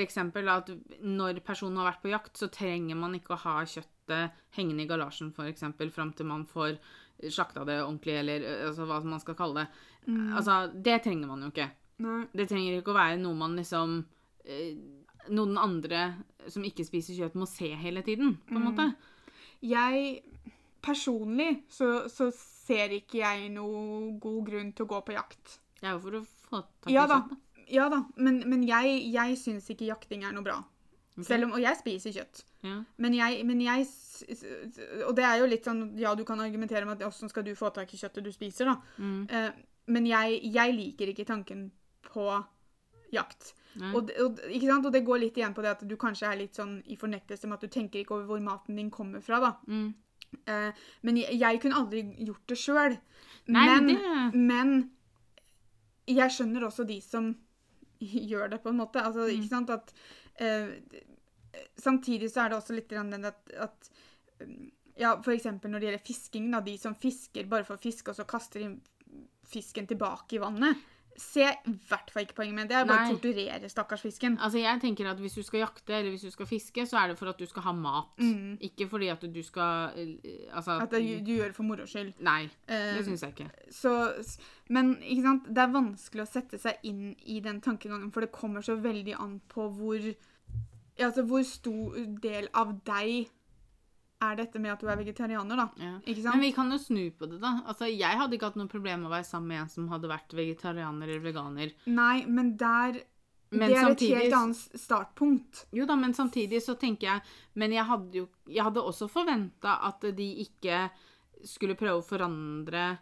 [0.00, 0.70] eksempel at
[1.02, 4.88] når personen har vært på jakt, så trenger man ikke å ha kjøttet hengende i
[4.88, 6.78] galasjen, for eksempel, fram til man får
[7.32, 9.84] slakta det ordentlig, eller altså, hva man skal kalle det.
[10.36, 11.70] Altså, det trenger man jo ikke.
[12.04, 12.20] Nei.
[12.36, 14.02] Det trenger ikke å være noe man liksom
[15.26, 16.00] Noen andre
[16.52, 18.84] som ikke spiser kjøtt, må se hele tiden, på en måte.
[19.64, 20.20] jeg
[20.86, 25.56] Personlig så, så ser ikke jeg noe god grunn til å gå på jakt.
[25.80, 27.32] Det er jo for å få tak i Ja kjøtt.
[27.32, 27.64] da.
[27.74, 30.60] ja da men, men jeg, jeg syns ikke jakting er noe bra.
[31.24, 32.42] Selv om, Og jeg spiser kjøtt.
[32.62, 32.82] Ja.
[32.98, 33.86] Men jeg, men jeg
[35.08, 37.54] Og det er jo litt sånn Ja, du kan argumentere med at åssen skal du
[37.56, 38.76] få tak i kjøttet du spiser, da.
[38.98, 39.22] Mm.
[39.30, 39.50] Uh,
[39.88, 41.70] men jeg, jeg liker ikke tanken
[42.02, 42.26] på
[43.12, 43.52] jakt.
[43.94, 46.82] Og, og, og det går litt igjen på det at du kanskje er litt sånn
[46.90, 49.52] i fornektelse med at du tenker ikke over hvor maten din kommer fra, da.
[49.68, 49.94] Mm.
[50.48, 50.72] Uh,
[51.06, 52.96] men jeg, jeg kunne aldri gjort det sjøl.
[53.46, 54.72] Men, det- men
[56.08, 57.30] jeg skjønner også de som
[58.00, 59.00] gjør det, på en måte.
[59.02, 59.36] Altså, Mm.
[59.38, 59.92] ikke sant at
[61.80, 63.92] samtidig så er det også litt den at, at
[64.42, 66.62] um, Ja, eksempel når det gjelder fisking, da.
[66.64, 68.70] De som fisker bare for å fiske, og så kaster de
[69.46, 70.80] fisken tilbake i vannet.
[71.16, 72.68] Ser jeg i hvert fall ikke poenget med.
[72.68, 74.38] Det er bare å torturere stakkars fisken.
[74.40, 77.12] Altså, jeg tenker at Hvis du skal jakte eller hvis du skal fiske, så er
[77.12, 78.12] det for at du skal ha mat.
[78.20, 78.58] Mm.
[78.68, 82.14] Ikke fordi at du skal eh, Altså At det, du gjør det for moro skyld.
[82.20, 83.50] Nei, Eh, det syns jeg ikke.
[83.72, 83.92] Så,
[84.68, 85.48] men ikke sant?
[85.48, 89.14] det er vanskelig å sette seg inn i den tankegangen, for det kommer så veldig
[89.22, 90.08] an på hvor
[90.98, 93.28] altså hvor stor del av deg
[94.22, 95.66] er dette med at du er vegetarianer, da.
[95.76, 95.98] Ja.
[96.06, 96.34] Ikke sant?
[96.36, 97.62] Men vi kan jo snu på det, da.
[97.66, 100.08] Altså, Jeg hadde ikke hatt noe problem med å være sammen med en som hadde
[100.08, 101.72] vært vegetarianer eller veganer.
[101.86, 103.02] Nei, men der
[103.52, 105.66] Men Det er et helt annet startpunkt.
[105.72, 107.20] Jo da, men samtidig så tenker jeg
[107.54, 110.90] Men jeg hadde jo Jeg hadde også forventa at de ikke
[111.44, 112.98] skulle prøve å forandre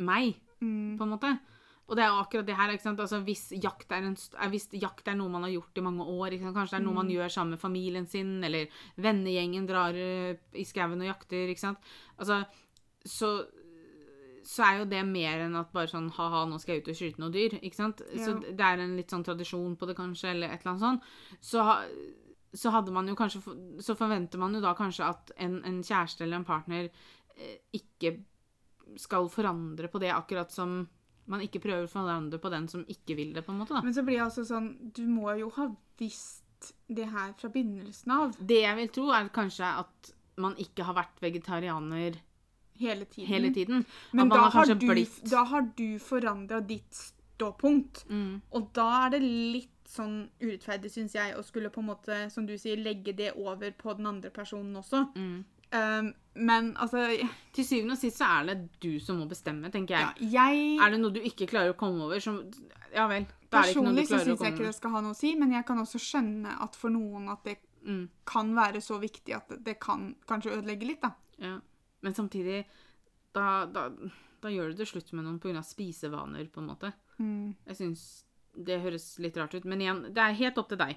[0.00, 0.96] meg, Mm.
[0.96, 1.38] på en måte.
[1.86, 2.72] Og det er jo akkurat det her.
[2.74, 3.00] ikke sant?
[3.02, 4.16] Altså, hvis, jakt er en,
[4.50, 6.56] hvis jakt er noe man har gjort i mange år, ikke sant?
[6.58, 8.72] kanskje det er noe man gjør sammen med familien sin, eller
[9.02, 11.92] vennegjengen drar eh, i skauen og jakter, ikke sant.
[12.18, 12.40] Altså,
[13.06, 13.30] så,
[14.46, 16.98] så er jo det mer enn at bare sånn ha-ha, nå skal jeg ut og
[16.98, 18.02] skyte noe dyr, ikke sant.
[18.18, 21.10] Så det er en litt sånn tradisjon på det, kanskje, eller et eller annet sånt.
[21.38, 21.66] Så,
[22.56, 23.42] så hadde man jo kanskje
[23.84, 28.16] Så forventer man jo da kanskje at en, en kjæreste eller en partner eh, ikke
[28.98, 30.80] skal forandre på det, akkurat som
[31.26, 33.74] man ikke prøver å forandre på den som ikke vil det, på en måte.
[33.74, 33.82] da.
[33.82, 38.12] Men så blir det altså sånn Du må jo ha visst det her fra begynnelsen
[38.14, 38.36] av.
[38.40, 42.16] Det jeg vil tro, er kanskje at man ikke har vært vegetarianer
[42.78, 43.26] Hele tiden.
[43.28, 43.84] hele tiden.
[44.12, 46.92] Men da har har, du, blitt da har du forandra ditt
[47.36, 48.04] ståpunkt.
[48.08, 52.30] mm, Og da er det litt sånn urettferdig, syns jeg, å skulle på en måte,
[52.30, 55.06] som du sier, legge det over på den andre personen også.
[55.16, 55.44] mm.
[55.72, 57.00] Um, men altså
[57.52, 60.30] Til syvende og sist så er det du som må bestemme, tenker jeg.
[60.32, 62.36] ja, Jeg Er det noe du ikke klarer å komme over, så
[62.94, 63.22] Ja vel.
[63.26, 65.78] Er Personlig så syns jeg ikke det skal ha noe å si, men jeg kan
[65.82, 69.78] også skjønne at for noen at det Mm, kan være så viktig at det- det
[69.80, 71.12] kan kanskje ødelegge litt, da.
[71.38, 71.60] ja.
[72.02, 72.64] Men samtidig
[73.32, 73.90] da, da,
[74.42, 75.62] da gjør du det slutt med noen pga.
[75.62, 76.92] spisevaner, på en måte.
[77.20, 77.54] Mm.
[77.68, 78.24] Jeg syns
[78.56, 79.64] det høres litt rart ut.
[79.64, 80.96] Men igjen, det er helt opp til deg.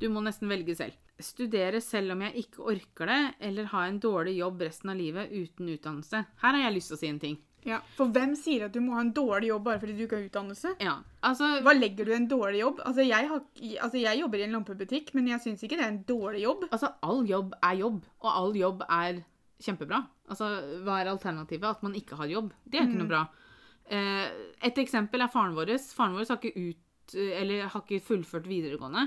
[0.00, 0.98] Du må nesten velge selv.
[1.22, 5.30] Studere selv om jeg ikke orker det, eller ha en dårlig jobb resten av livet
[5.30, 6.24] uten utdannelse.
[6.42, 7.40] Her har jeg lyst til å si en ting.
[7.62, 10.18] Ja, For hvem sier at du må ha en dårlig jobb bare fordi du ikke
[10.18, 10.72] har utdannelse?
[10.82, 12.80] Ja, altså Hva legger du i en dårlig jobb?
[12.82, 13.44] Altså, jeg, har,
[13.84, 16.66] altså, jeg jobber i en lampebutikk, men jeg syns ikke det er en dårlig jobb.
[16.72, 19.22] Altså, all jobb er jobb, og all jobb er
[19.62, 20.02] kjempebra.
[20.32, 20.48] Altså,
[20.82, 21.68] hva er alternativet?
[21.70, 22.50] At man ikke har jobb.
[22.66, 23.22] Det er ikke noe bra.
[23.92, 24.26] Eh,
[24.66, 25.76] et eksempel er faren vår.
[25.94, 29.06] Faren vår har ikke, ut, eller har ikke fullført videregående.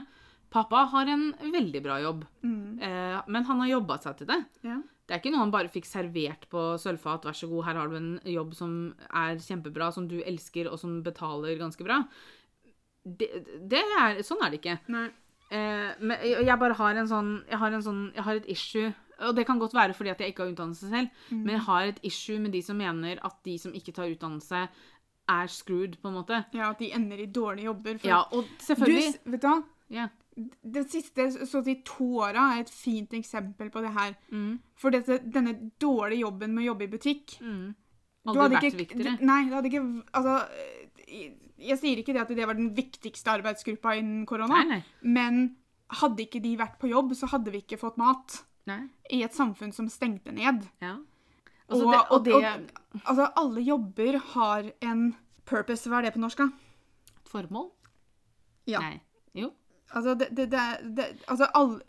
[0.55, 2.79] Pappa har en veldig bra jobb, Mm.
[2.81, 4.39] eh, men han har jobba seg til det.
[4.63, 4.77] Ja.
[5.05, 7.25] Det er ikke noe han bare fikk servert på sølvfat.
[7.27, 10.79] Vær så god, her har du en jobb som er kjempebra, som du elsker, og
[10.81, 11.99] som betaler ganske bra.
[13.05, 13.27] Det,
[13.69, 14.79] det er, sånn er det ikke.
[14.89, 15.09] Nei.
[15.53, 18.87] Eh, men jeg bare har en sånn Jeg har en sånn Jeg har et issue.
[19.27, 21.85] Og det kan godt være fordi at jeg ikke har utdannelse selv, men jeg har
[21.91, 24.65] et issue med de som mener at de som ikke tar utdannelse,
[25.29, 26.41] er screwed, på en måte.
[26.53, 27.97] Ja, at de ender i dårlige jobber.
[27.97, 29.63] for- Ja, og selvfølgelig du, vet du hva?
[29.89, 30.07] ja.
[30.35, 34.15] Det siste så si to åra er et fint eksempel på det her.
[34.31, 37.75] Mm, For dette, denne dårlige jobben med å jobbe i butikk mm.
[38.27, 39.21] Aldri vært ikke- viktigere.
[39.21, 40.49] Nei, det hadde ikke Altså,
[41.07, 44.83] jeg, jeg sier ikke det at det var den viktigste arbeidsgruppa innen korona, Nei, nei.
[45.03, 45.55] men
[46.01, 48.43] hadde ikke de vært på jobb, så hadde vi ikke fått mat.
[48.67, 48.89] nei.
[49.11, 50.67] I et samfunn som stengte ned.
[50.81, 50.97] Ja.
[51.69, 55.87] Altså, Og- det, og og- det og- Altså, alle jobber har en purpose.
[55.87, 56.45] Hva er det på norsk, da?
[57.21, 57.71] Et formål?
[58.67, 58.79] Ja.
[58.79, 59.01] Nei.
[59.95, 61.79] Altså, det, det, det, Altså, alle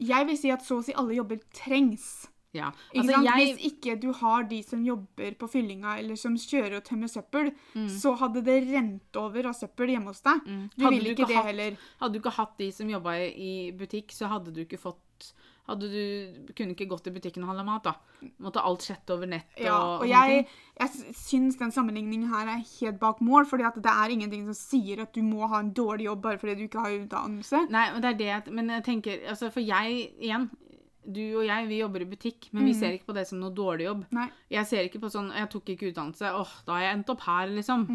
[0.00, 2.28] Jeg vil si at så å si alle jobber trengs.
[2.56, 2.70] Ja.
[2.96, 6.78] Altså, ikke jeg Hvis ikke du har de som jobber på fyllinga, eller som kjører
[6.80, 7.86] og tømmer søppel, Mm.
[7.88, 10.40] så hadde det rent over av søppel hjemme hos deg.
[10.76, 11.76] Du Hadde du ikke ikke det hatt- heller.
[12.00, 15.32] Hadde du ikke hatt de som jobba i butikk, så hadde du ikke fått
[15.68, 18.28] hadde du, kunne ikke gått i butikken og handla mat, da.
[18.42, 20.46] Måtte alt skjette over nett og, Ja, og og jeg,
[20.80, 24.54] jeg syns den sammenligningen her er helt bak mål, fordi at det er ingenting som
[24.58, 27.62] sier at du må ha en dårlig jobb bare fordi du ikke har utdannelse.
[27.70, 30.50] Nei, men det er det Men jeg tenker altså, For jeg, igjen
[31.06, 33.54] Du og jeg, vi jobber i butikk, men vi ser ikke på det som noe
[33.56, 34.02] dårlig jobb.
[34.12, 34.26] Nei.
[34.52, 36.28] Jeg ser ikke på sånn Jeg tok ikke utdannelse.
[36.36, 37.86] Åh, da har jeg endt opp her, liksom.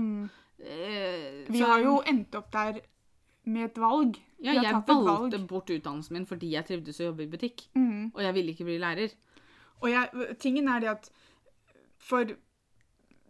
[0.60, 2.82] Eh, Vi så- har jo endt opp der
[3.46, 4.18] med et valg.
[4.44, 5.48] Ja, jeg valgte valg.
[5.48, 7.68] bort utdannelsen min fordi jeg trivdes å jobbe i butikk.
[7.76, 8.12] Mm.
[8.14, 9.14] Og jeg ville ikke bli lærer.
[9.82, 11.10] Og jeg, tingen er det at
[12.00, 12.26] For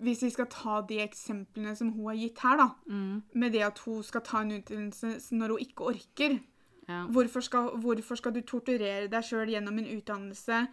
[0.04, 3.21] hvis vi skal ta de eksemplene som hun har gitt her, da, Mm.
[3.34, 6.39] med det at hun skal ta en utdannelse når hun ikke orker
[6.88, 7.08] Ja.
[7.08, 10.67] Hvorfor skal, hvorfor skal du torturere deg sjøl gjennom en utdannelse?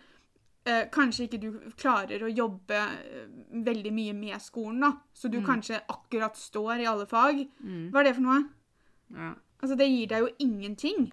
[0.67, 3.27] Eh, kanskje ikke du klarer å jobbe eh,
[3.65, 4.93] veldig mye med skolen, da.
[5.15, 7.49] Så du kanskje akkurat står i alle fag.
[7.65, 7.91] Mm.
[7.91, 8.45] Hva er det for noe?
[9.15, 9.35] Ja.
[9.63, 11.11] Altså, det gir deg jo ingenting.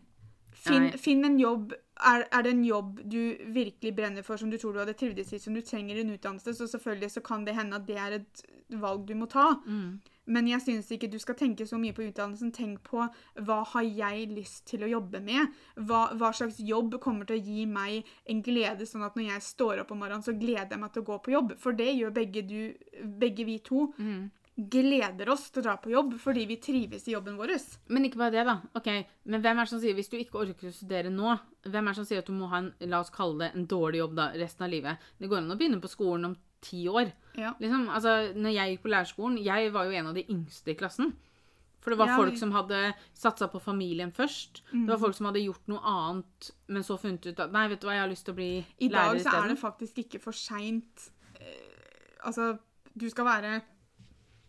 [0.60, 1.74] Finn, finn en jobb.
[2.00, 3.20] Er, er det en jobb du
[3.54, 6.56] virkelig brenner for, som du tror du hadde trivdes i, som du trenger en utdannelse,
[6.56, 8.44] så selvfølgelig så kan det hende at det er et
[8.80, 9.52] valg du må ta.
[9.68, 10.00] Mm.
[10.30, 12.52] Men jeg syns ikke du skal tenke så mye på utdannelsen.
[12.54, 13.02] Tenk på
[13.46, 15.56] hva har jeg lyst til å jobbe med?
[15.90, 19.48] Hva, hva slags jobb kommer til å gi meg en glede, sånn at når jeg
[19.48, 21.56] står opp om morgenen, så gleder jeg meg til å gå på jobb.
[21.62, 22.60] For det gjør begge, du,
[23.24, 23.90] begge vi to.
[23.98, 24.30] Mm.
[24.60, 27.54] Gleder oss til å dra på jobb fordi vi trives i jobben vår.
[27.88, 28.58] Men ikke bare det, da.
[28.76, 28.90] Ok,
[29.24, 31.94] Men hvem er det som sier, hvis du ikke orker å studere nå, hvem er
[31.96, 34.18] det som sier at du må ha en la oss kalle det en dårlig jobb
[34.20, 35.08] da, resten av livet?
[35.18, 37.14] Det går an å begynne på skolen om ti år.
[37.40, 37.54] Ja.
[37.62, 40.78] Liksom, altså, når jeg gikk på lærerskolen, jeg var jo en av de yngste i
[40.80, 41.16] klassen.
[41.80, 44.66] For det var Ja, folk som hadde satsa på familien først.
[44.74, 47.80] Det var folk som hadde gjort noe annet, men så funnet ut at nei, vet
[47.80, 48.52] du hva, jeg har lyst til å bli
[48.84, 51.08] I dag så er det faktisk ikke for seint
[52.20, 52.58] Altså,
[53.00, 53.62] du skal være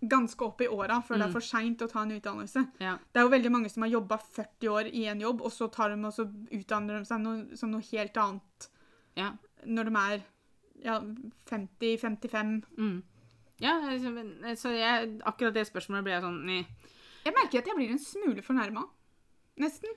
[0.00, 2.62] ganske opp i åra før det er for seint å ta en utdannelse.
[2.80, 2.96] Ja.
[3.12, 5.68] Det er jo veldig mange som har jobba 40 år i en jobb, og så
[5.72, 6.24] tar de og så
[6.56, 8.70] utdanner de seg noe, som noe helt annet
[9.18, 9.32] Ja.
[9.66, 10.22] når de er
[10.84, 11.00] ja,
[11.50, 12.54] 50-55.
[12.78, 13.02] Mm.
[13.60, 14.14] ja altså,
[14.56, 16.62] så jeg, akkurat det spørsmålet ble jeg sånn nei.
[17.26, 18.86] Jeg merker at jeg blir en smule fornærma.
[19.60, 19.92] Nesten.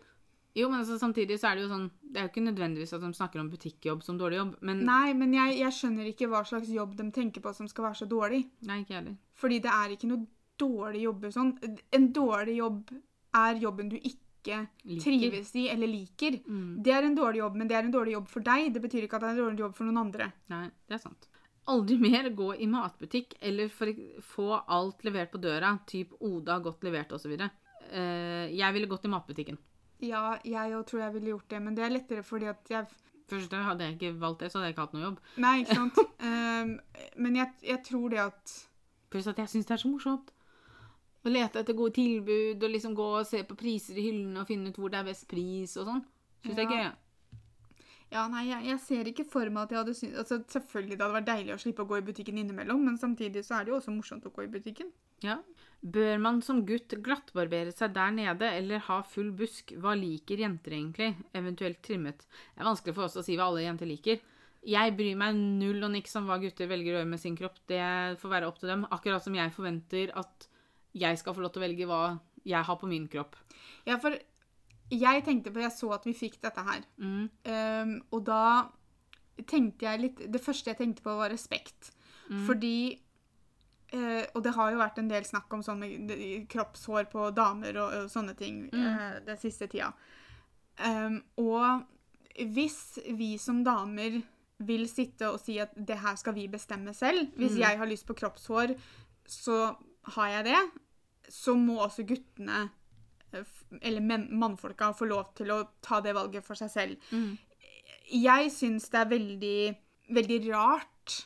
[0.53, 3.01] Jo, men altså, samtidig så er det jo sånn Det er jo ikke nødvendigvis at
[3.01, 6.43] de snakker om butikkjobb som dårlig jobb, men Nei, men jeg, jeg skjønner ikke hva
[6.45, 8.43] slags jobb de tenker på som skal være så dårlig.
[8.69, 9.15] Nei, ikke heller.
[9.39, 10.27] Fordi det er ikke noe
[10.61, 11.55] dårlig jobber sånn.
[11.97, 12.93] En dårlig jobb
[13.39, 15.01] er jobben du ikke Liker.
[15.01, 16.37] trives i eller liker.
[16.45, 16.83] Mm.
[16.85, 18.69] Det er en dårlig jobb, men det er en dårlig jobb for deg.
[18.75, 20.29] Det betyr ikke at det er en dårlig jobb for noen andre.
[20.53, 21.29] Nei, det er sant.
[21.73, 27.13] Aldri mer gå i matbutikk eller få alt levert på døra, typ Oda godt levert
[27.15, 27.37] osv.
[27.39, 29.57] Uh, jeg ville gått i matbutikken.
[30.03, 32.85] Ja, jeg òg tror jeg ville gjort det, men det er lettere fordi at jeg
[33.31, 35.19] Først hadde jeg ikke valgt det, så hadde jeg ikke hatt noe jobb.
[35.41, 35.99] Nei, ikke sant?
[36.27, 36.73] um,
[37.23, 38.55] men jeg, jeg tror det at
[39.13, 40.31] Pluss at jeg syns det er så morsomt.
[41.23, 44.47] Å lete etter gode tilbud og liksom gå og se på priser i hyllene og
[44.49, 46.01] finne ut hvor det er best pris og sånn.
[46.43, 46.71] Syns jeg Ja.
[46.71, 47.02] ikke
[48.13, 51.01] Ja, nei, jeg, jeg ser ikke for meg at jeg hadde syntes altså, Selvfølgelig det
[51.01, 53.73] hadde vært deilig å slippe å gå i butikken innimellom, men samtidig så er det
[53.73, 54.91] jo også morsomt å gå i butikken.
[55.25, 55.39] Ja.
[55.81, 59.73] Bør man som gutt glattbarbere seg der nede eller ha full busk?
[59.81, 61.09] Hva liker jenter egentlig?
[61.35, 62.27] Eventuelt trimmet.
[62.53, 64.21] Det er vanskelig for oss å si hva alle jenter liker.
[64.63, 67.57] Jeg bryr meg null og niks om hva gutter velger å gjøre med sin kropp.
[67.67, 67.81] Det
[68.21, 68.85] får være opp til dem.
[68.95, 70.47] Akkurat som jeg forventer at
[70.95, 72.03] jeg skal få lov til å velge hva
[72.47, 73.35] jeg har på min kropp.
[73.87, 74.15] Ja, for
[74.93, 76.83] jeg tenkte på Jeg så at vi fikk dette her.
[76.97, 77.29] Mm.
[77.49, 78.45] Um, og da
[79.49, 81.93] tenkte jeg litt Det første jeg tenkte på, var respekt.
[82.47, 82.75] Fordi
[83.93, 85.83] Uh, Og det har jo vært en del snakk om sånn
[86.49, 89.91] kroppshår på damer og, og sånne ting eh, den siste tida.
[90.81, 91.83] Um, og
[92.49, 94.17] hvis vi som damer
[94.65, 98.07] vil sitte og si at det her skal vi bestemme selv Hvis jeg har lyst
[98.09, 98.73] på kroppshår,
[99.29, 99.75] så
[100.15, 100.61] har jeg det.
[101.29, 102.71] Så må også guttene,
[103.81, 107.37] eller men, mannfolka, får lov til å ta det valget for seg selv Mm.
[108.11, 109.75] jeg syns det er veldig,
[110.13, 111.17] veldig rart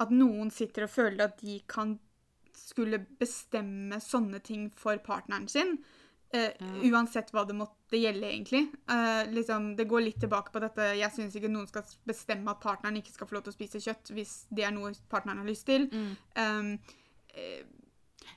[0.00, 1.98] at noen sitter og føler at de kan
[2.56, 5.78] skulle bestemme sånne ting for partneren sin.
[6.32, 6.52] eh,
[6.88, 8.62] Uansett hva det måtte gjelde, egentlig.
[8.88, 12.62] Uh, liksom, det går litt tilbake på dette Jeg syns ikke noen skal bestemme at
[12.62, 15.50] partneren ikke skal få lov til å spise kjøtt hvis det er noe partneren har
[15.50, 15.88] lyst til.
[15.92, 16.16] Mm.
[16.36, 16.78] Um,
[17.34, 17.64] eh,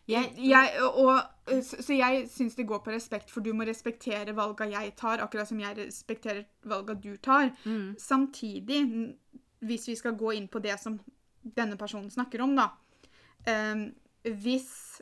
[0.08, 1.22] Jeg- jeg, og,
[1.64, 5.48] så, jeg syns det går på respekt, for du må respektere valga jeg tar, akkurat
[5.48, 7.52] som jeg respekterer valga du tar.
[7.66, 7.96] Mm.
[7.98, 9.16] Samtidig,
[9.62, 11.00] hvis vi skal gå inn på det som
[11.56, 12.70] denne personen snakker om, da
[13.74, 13.94] um,
[14.26, 15.02] Hvis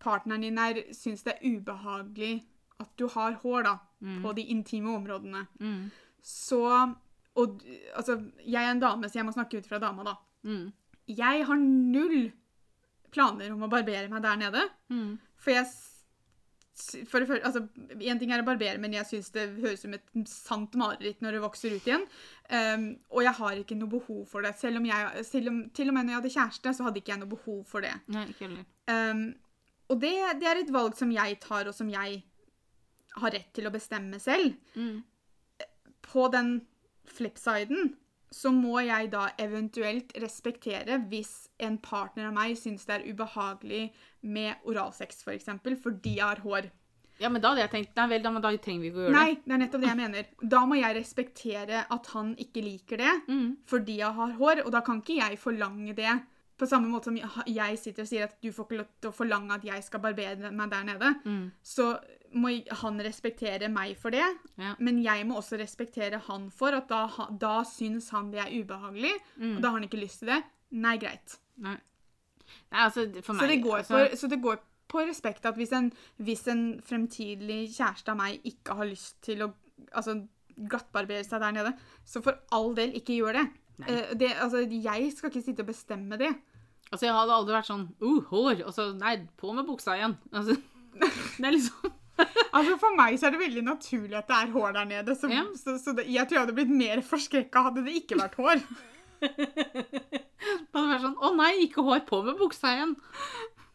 [0.00, 2.44] partneren din er, syns det er ubehagelig
[2.80, 3.74] at du har hår da,
[4.22, 5.90] på de intime områdene, Mm.
[6.22, 6.94] så
[7.36, 7.60] og,
[7.96, 10.14] altså, Jeg er en dame, så jeg må snakke ut fra dama, da.
[10.44, 10.72] Mm.
[11.08, 12.32] Jeg har null
[13.14, 14.68] planer om å barbere meg der nede.
[14.92, 15.16] Mm.
[15.40, 15.68] For jeg
[16.74, 17.60] for det første, altså,
[18.02, 21.20] En ting er å barbere, men jeg syns det høres ut som et sant mareritt
[21.22, 22.02] når det vokser ut igjen.
[22.50, 24.56] Um, og jeg har ikke noe behov for det.
[24.58, 27.14] Selv om jeg, selv om, til og med når jeg hadde kjæreste, så hadde ikke
[27.14, 27.94] jeg noe behov for det.
[28.10, 28.66] Nei, ikke heller.
[28.90, 29.24] Um,
[29.92, 32.22] og det, det er et valg som jeg tar, og som jeg
[33.20, 34.56] har rett til å bestemme selv.
[34.74, 35.04] Mm.
[36.02, 36.56] På den
[37.06, 37.94] flipsiden
[38.34, 43.84] så må jeg da eventuelt respektere hvis en partner av meg syns det er ubehagelig
[44.26, 46.70] med oralsex, f.eks., for eksempel, fordi jeg har hår.
[47.22, 49.14] Ja, men da hadde jeg tenkt Nei vel, da, da trenger vi ikke å gjøre
[49.14, 50.30] Nei, det er nettopp det jeg mener.
[50.54, 53.34] Da må jeg respektere at han ikke liker det det.
[53.34, 53.50] Mm.
[53.70, 56.14] fordi jeg har hår, og da kan ikke jeg forlange det.
[56.58, 57.16] På samme måte som
[57.50, 60.02] jeg sitter og sier at du får ikke lov til å forlange at jeg skal
[60.02, 61.50] barbere meg der nede, Mm.
[61.62, 61.92] så
[62.34, 62.50] må
[62.82, 64.24] han respektere meg for det.
[64.60, 64.74] Ja.
[64.82, 69.14] Men jeg må også respektere han for at da, da syns han det er ubehagelig,
[69.38, 69.56] Mm.
[69.56, 70.42] og da har han ikke lyst til det.
[70.74, 71.38] Nei, greit.
[71.62, 71.76] Nei.
[72.70, 74.62] Nei, altså, for meg Så det går, altså, på, så det går
[74.94, 75.90] på respekt at hvis en,
[76.22, 79.52] hvis en fremtidig kjæreste av meg ikke har lyst til å
[79.92, 80.18] altså,
[80.54, 81.72] glattbarbere seg der nede.
[82.06, 83.46] Så for all del, ikke gjør det.
[83.88, 86.30] Eh, det altså, jeg skal ikke sitte og bestemme det.
[86.92, 90.14] Altså, jeg hadde aldri vært sånn uh, hår, og så nei, på med buksa igjen.
[90.30, 90.54] Altså,
[91.40, 91.94] det er liksom
[92.54, 95.14] Altså For meg så er det veldig naturlig at det er hår der nede.
[95.18, 95.42] Så, Ja.
[95.58, 98.62] så, så det, jeg tror jeg hadde blitt mer forskrekka hadde det ikke vært hår.
[99.24, 102.94] Det hadde vært sånn Å nei, ikke hår, på med buksa igjen.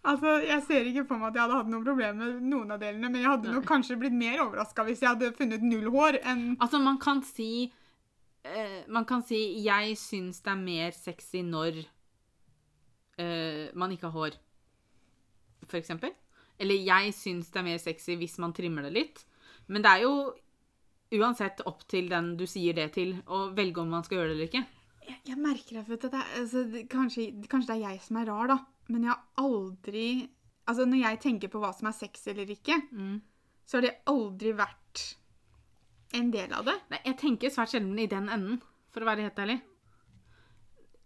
[0.06, 2.80] Altså, Jeg ser ikke for meg at jeg hadde hatt noe problem med noen av
[2.80, 6.20] delene, men jeg hadde nok kanskje blitt mer overraska hvis jeg hadde funnet null hår
[6.24, 7.68] enn Altså, man kan si
[8.46, 11.82] uh, Man kan si 'jeg syns det er mer sexy når
[13.20, 14.38] uh, man ikke har hår',
[15.68, 16.14] for eksempel.
[16.60, 19.24] Eller 'jeg syns det er mer sexy hvis man trimmer det litt'.
[19.68, 20.34] Men det er jo
[21.12, 24.36] uansett opp til den du sier det til, å velge om man skal gjøre det
[24.36, 24.66] eller ikke.
[25.08, 28.48] Jeg, jeg merker at det er, altså, kanskje, kanskje det er jeg som er rar,
[28.48, 28.60] da.
[28.90, 30.30] Men jeg har aldri
[30.70, 33.22] Altså, når jeg tenker på hva som er sexy eller ikke, Mm.
[33.66, 35.16] så har det aldri vært
[36.14, 36.76] en del av det.
[36.92, 39.62] Nei, jeg tenker svært sjelden i den enden, for å være helt ærlig.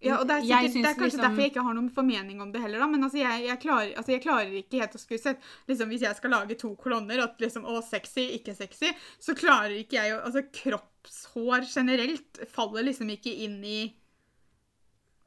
[0.04, 2.42] Ja, og det er, sikkert, det er kanskje liksom- derfor jeg ikke har noen formening
[2.42, 2.88] om det heller, da.
[2.88, 5.40] Men altså, jeg, jeg, klarer, altså, jeg klarer ikke helt å skulle sett
[5.70, 9.72] liksom, Hvis jeg skal lage to kolonner, at liksom Å, sexy, ikke sexy, så klarer
[9.80, 13.94] ikke jeg å Altså, kroppshår generelt faller liksom ikke inn i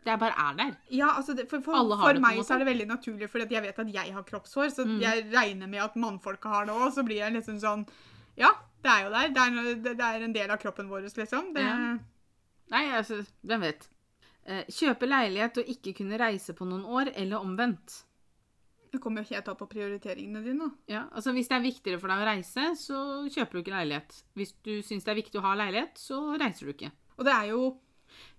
[0.04, 0.76] Det er bare er der.
[0.94, 3.78] Ja, altså, det, for, for, for meg så er det veldig naturlig, fordi jeg vet
[3.82, 5.00] at jeg har kroppshår, så Mm.
[5.02, 7.88] jeg regner med at mannfolka har det òg, så blir jeg liksom sånn
[8.38, 8.52] Ja,
[8.84, 9.28] det er jo der.
[9.34, 11.52] Det er, det er en del av kroppen vår, liksom.
[11.54, 11.98] Det, Ja.
[12.70, 13.88] Nei, altså, hvem vet.
[14.46, 18.02] Eh, kjøpe leilighet og ikke kunne reise på noen år, eller omvendt.
[18.92, 20.70] det kommer jo ikke helt an på prioriteringene dine.
[20.88, 24.22] Ja, altså Hvis det er viktigere for deg å reise, så kjøper du ikke leilighet.
[24.38, 26.92] Hvis du syns det er viktig å ha leilighet, så reiser du ikke.
[27.18, 27.76] Og det er jo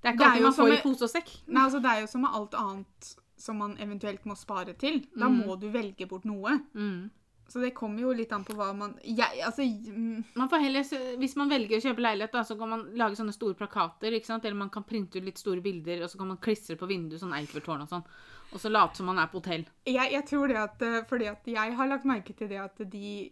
[0.01, 1.29] Det er ikke alltid man som får i pose og sekk.
[1.47, 5.01] Nei, altså Det er jo som med alt annet som man eventuelt må spare til.
[5.15, 5.45] Da Mm.
[5.45, 6.57] må du velge bort noe.
[6.73, 7.11] Mm.
[7.47, 10.87] Så det kommer jo litt an på hva man jeg, Altså mm, Man får heller,
[11.21, 14.11] Hvis man velger å kjøpe leilighet, da, så kan man lage sånne store plakater.
[14.11, 17.21] Eller man kan printe ut litt store bilder, og så kan man klistre på vinduet
[17.23, 18.03] sånn Eiffeltårn og sånn.
[18.51, 19.65] Og så late som man er på hotell.
[19.85, 22.79] jeg, jeg tror det at eh, Fordi at jeg har lagt merke til det at
[22.79, 23.31] de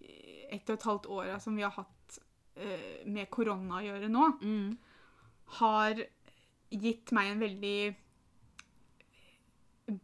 [0.51, 2.19] ett og et halvt åra som vi har hatt
[2.59, 4.77] uh, med korona å gjøre nå, Mm.
[5.59, 6.03] har
[6.69, 7.95] gitt meg en veldig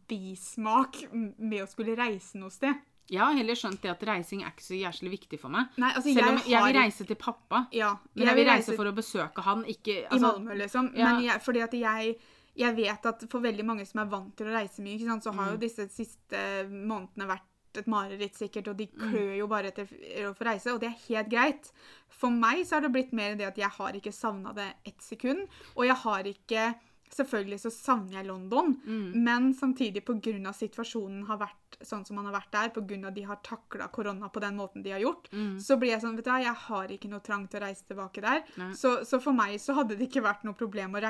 [0.08, 2.74] bismak med å skulle reise noe sted.
[3.10, 5.66] Jeg har heller skjønt det at reising er ikke så jævlig viktig for meg.
[5.76, 7.66] Nei, altså Selv om jeg, har vil reise til pappa.
[7.72, 10.92] Ja, Men jeg vil reise for å besøke han, ikke i altså, Malmö, liksom.
[10.96, 11.08] ja.
[11.14, 12.16] Men jeg, fordi at jeg,
[12.56, 15.32] jeg vet at for veldig mange som er vant til å reise mye, sant, så
[15.34, 15.52] har Mm.
[15.52, 19.10] jo disse siste månedene vært et mareritt sikkert, og de Mm.
[19.10, 19.86] klør jo bare etter
[20.28, 21.70] å få reise, og det er helt greit.
[22.08, 25.00] For meg så har det blitt mer det at jeg har ikke savna det ett
[25.00, 26.74] sekund, og jeg har ikke
[27.12, 29.12] Selvfølgelig så savner jeg London, mm.
[29.22, 30.52] men samtidig pga.
[30.56, 33.10] situasjonen har vært sånn som man har vært der, pga.
[33.12, 35.58] de har takla korona på den måten de har gjort, Mm.
[35.60, 37.84] så blir jeg sånn, vet du hva, jeg har ikke noe trang til å reise
[37.88, 38.42] tilbake der.
[38.74, 41.00] Så, så for meg så hadde det ikke vært noe problem å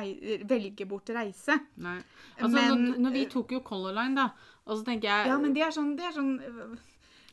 [0.46, 1.58] velge bort reise.
[1.76, 2.00] Nei.
[2.38, 4.30] Altså, Men- når, når vi tok jo Color Line, da,
[4.66, 6.76] og så tenker jeg Ja, men det er sånn, det er sånn øh,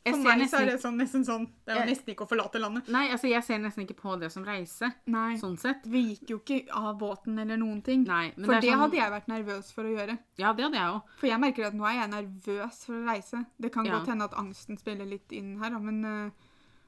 [0.05, 2.59] For meg så er det sånn, nesten sånn Det er jo nesten ikke å forlate
[2.61, 2.87] landet.
[2.89, 5.35] Nei, altså, jeg ser nesten ikke på det som reise, Nei.
[5.37, 5.83] sånn sett.
[5.85, 8.03] Vi gikk jo ikke av båten eller noen ting.
[8.07, 10.17] Nei, men for det det, sånn- hadde jeg vært nervøs for å gjøre.
[10.37, 11.01] Ja, det hadde jeg òg.
[11.17, 13.45] For jeg merker at nå er jeg nervøs for å reise.
[13.59, 13.91] Det kan Ja.
[13.99, 16.29] godt hende at angsten spiller litt inn her, men, uh,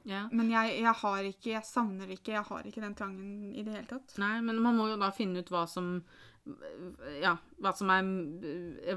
[0.04, 0.28] Ja.
[0.32, 3.74] men jeg, jeg har ikke Jeg savner ikke Jeg har ikke den trangen i det
[3.74, 4.18] hele tatt.
[4.18, 6.02] Nei, men man må jo da finne ut hva som
[7.22, 8.02] Ja, hva som er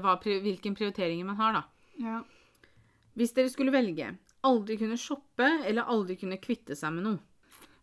[0.00, 1.62] hva, Hvilken prioriteringer man har, da.
[1.98, 2.22] Ja.
[3.16, 4.10] Hvis dere skulle velge
[4.46, 7.18] aldri kunne shoppe eller aldri kunne kvitte seg med noe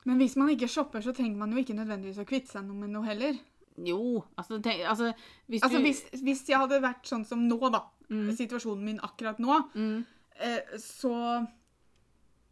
[0.06, 2.76] Men hvis man ikke shopper, så trenger man jo ikke nødvendigvis å kvitte seg noe
[2.76, 3.38] med noe heller.
[3.82, 5.14] Jo, altså, tenk, altså
[5.50, 8.28] hvis Altså du hvis, hvis jeg hadde vært sånn som nå, da, Mm.
[8.36, 10.06] situasjonen min akkurat nå, mm,
[10.44, 11.48] eh, så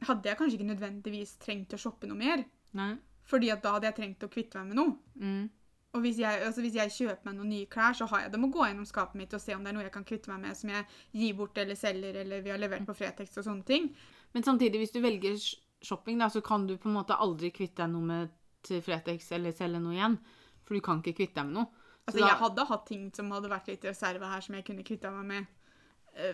[0.07, 2.43] hadde jeg kanskje ikke nødvendigvis trengt å shoppe noe mer.
[2.73, 2.95] Nei.
[3.27, 4.95] Fordi at da hadde jeg trengt å kvitte meg med noe.
[5.19, 5.49] Mm,
[5.93, 8.45] Og hvis jeg, altså hvis jeg kjøper meg noen nye klær, så har jeg dem
[8.47, 10.39] å gå gjennom skapet mitt og se om det er noe jeg kan kvitte meg
[10.45, 13.65] med som jeg gir bort eller selger, eller vi har levert på Fretex og sånne
[13.67, 13.89] ting.
[14.33, 15.35] Men samtidig, hvis du velger
[15.83, 18.31] shopping, da, så kan du på en måte aldri kvitte deg noe med
[18.63, 20.15] til Fretex eller selge noe igjen.
[20.63, 21.65] For du kan ikke kvitte deg med noe.
[21.65, 24.55] Så Altså da- Jeg hadde hatt ting som hadde vært litt i reserve her, som
[24.55, 25.45] jeg kunne kvitta meg med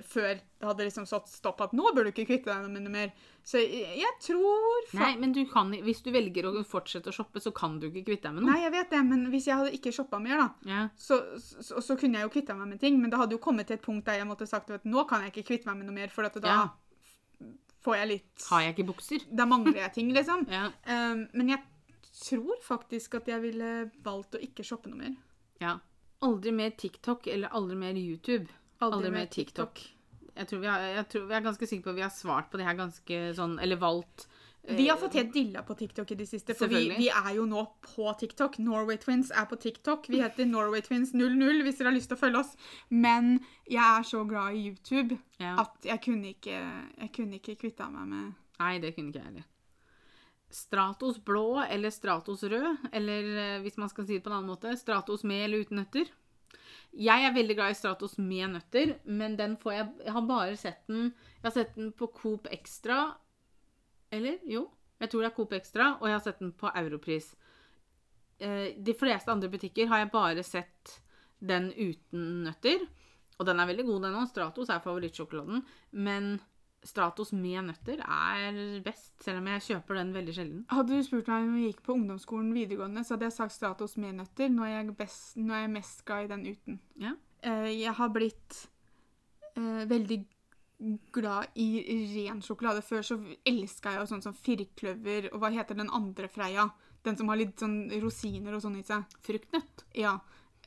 [0.01, 2.93] før det hadde liksom satt stopp at nå bør du ikke kvitte deg med noe
[2.95, 3.11] mer.
[3.47, 7.39] Så jeg, jeg tror Nei, men du kan, hvis du velger å fortsette å shoppe,
[7.43, 8.51] så kan du ikke kvitte deg med noe.
[8.55, 10.81] Nei, jeg vet det, men hvis jeg hadde ikke shoppa mer, da, Ja.
[10.97, 12.97] så, så, så kunne jeg jo kvitta meg med ting.
[12.99, 15.23] Men det hadde jo kommet til et punkt der jeg måtte sagt at nå kan
[15.23, 16.67] jeg ikke kvitte meg med noe mer, for at da Ja.
[17.85, 19.23] får jeg litt Har jeg ikke bukser?
[19.31, 20.47] Da mangler jeg ting, liksom.
[20.57, 20.71] Ja.
[20.89, 21.61] Um, men jeg
[22.25, 25.15] tror faktisk at jeg ville valgt å ikke shoppe noe mer.
[25.61, 25.77] ja.
[26.25, 28.47] Aldri mer TikTok eller aldri mer YouTube.
[28.79, 29.79] Aldri, mer TikTok.
[30.37, 32.51] Jeg tror, vi har, jeg tror vi er ganske sikre på at vi har svart
[32.51, 34.27] på det her ganske sånn Eller valgt
[34.69, 37.45] Vi har fått helt dilla på TikTok i det siste, for vi, vi er jo
[37.47, 38.57] nå på TikTok.
[38.59, 40.09] Norway Twins er på TikTok.
[40.11, 42.51] Vi heter Norway Twins 00 hvis dere har lyst til å følge oss.
[42.91, 45.55] Men jeg er så glad i YouTube Ja.
[45.63, 46.59] at jeg kunne ikke,
[46.99, 49.47] jeg kunne ikke kvitta meg med Nei, det kunne ikke jeg heller.
[50.49, 54.51] Stratos blå eller Stratos rød, eller eh, hvis man skal si det på en annen
[54.51, 56.11] måte, Stratos med eller uten nøtter.
[56.97, 60.55] Jeg er veldig glad i Stratos med nøtter, men den får jeg Jeg har bare
[60.57, 63.15] sett den Jeg har sett den på Coop Extra.
[64.11, 64.39] Eller?
[64.49, 64.63] Jo.
[64.99, 67.35] Jeg tror det er Coop Extra, og jeg har sett den på Europris.
[68.39, 70.95] Eh, De fleste andre butikker har jeg bare sett
[71.39, 72.87] den uten nøtter.
[73.37, 74.29] Og den er veldig god, den òg.
[74.31, 75.61] Stratos er favorittsjokoladen.
[75.91, 76.39] Men
[76.87, 80.63] Stratos med nøtter er best, selv om jeg kjøper den veldig sjelden.
[80.71, 83.97] Hadde du spurt meg om jeg gikk på ungdomsskolen videregående, så hadde jeg sagt Stratos
[83.99, 84.49] med nøtter.
[84.53, 86.79] Nå er jeg, best, nå er jeg mest glad i den uten.
[87.03, 87.13] Ja.
[87.43, 88.63] Eh, jeg har blitt
[89.59, 90.19] uh, veldig
[91.11, 91.67] glad i
[92.15, 92.83] ren sjokolade.
[92.85, 96.69] Før så elska jeg jo sånn som firkløver og hva heter den andre Freia?
[97.05, 99.07] Den som har litt sånn rosiner og sånn i seg.
[99.25, 99.87] Fruktnøtt.
[99.97, 100.17] Ja.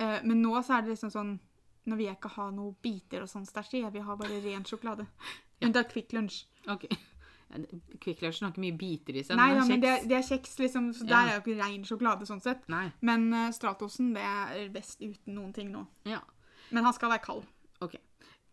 [0.00, 1.38] Uh, men nå så er det liksom sånn
[1.88, 3.80] Nå vil jeg ikke ha noe biter og sånn stæsj i.
[3.86, 5.06] Jeg vil ha bare ren sjokolade.
[5.66, 6.44] Unntatt Kvikk Lunsj.
[6.68, 6.86] Ok.
[8.00, 9.36] Kvikk Lunsj har ikke mye biter i seg.
[9.40, 10.90] Nei, den ja, er men det, er, det er kjeks, liksom.
[10.94, 11.10] Så Ja.
[11.16, 12.62] der er jo ikke ren sjokolade sånn sett.
[12.70, 12.84] Nei.
[13.02, 15.86] Men uh, Stratosen, det er best uten noen ting nå.
[16.06, 16.20] Ja.
[16.70, 17.48] Men han skal være kald.
[17.82, 17.96] Ok.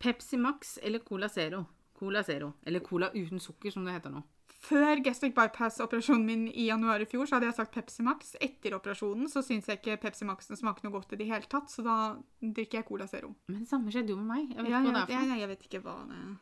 [0.02, 1.64] Pepsi Max eller Cola Zero?
[1.98, 2.52] Cola Zero.
[2.66, 4.24] Eller Cola uten sukker, som det heter nå.
[4.58, 8.32] Før gastric bypass-operasjonen min i januar i fjor, så hadde jeg sagt Pepsi Max.
[8.42, 11.70] Etter operasjonen så syns jeg ikke Pepsi Maxen smaker noe godt i det hele tatt,
[11.70, 11.94] så da
[12.42, 13.30] drikker jeg Cola Zero.
[13.46, 14.56] Men det samme skjedde jo med meg.
[14.56, 16.32] Jeg vet Ja, jeg, det er jeg, jeg vet ikke hva det er.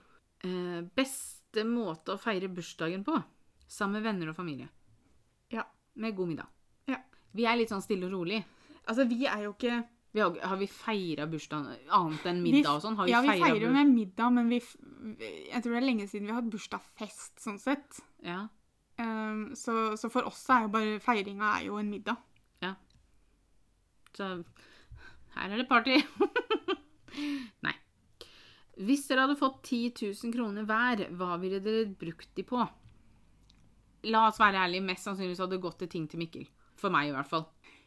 [0.47, 3.17] Eh, beste måte å feire bursdagen på?
[3.67, 4.69] Sammen med venner og familie.
[5.53, 5.65] Ja.
[5.95, 6.51] Med god middag.
[6.91, 7.01] Ja.
[7.35, 8.43] Vi er litt sånn stille og rolig.
[8.87, 9.85] Altså, vi er jo ikke
[10.17, 12.95] Vi har, har vi feira bursdagen annet enn middag og sånn?
[12.97, 14.61] Har vi Ja, vi feirer jo med middag, men vi
[15.21, 17.99] Jeg tror det er lenge siden vi har hatt bursdagsfest, sånn sett.
[18.25, 18.47] Ja.
[18.97, 22.17] Um, så, så for oss er jo bare feiringa er jo en middag.
[22.65, 22.73] Ja.
[24.17, 24.31] Så
[25.37, 25.99] her er det party.
[27.67, 27.77] Nei.
[28.77, 32.61] Hvis dere hadde fått 10 000 kroner hver, hva ville dere brukt de på?
[34.13, 36.45] La oss være ærlige, mest sannsynligvis hadde det gått til ting til Mikkel.
[36.77, 37.47] For meg, i hvert fall.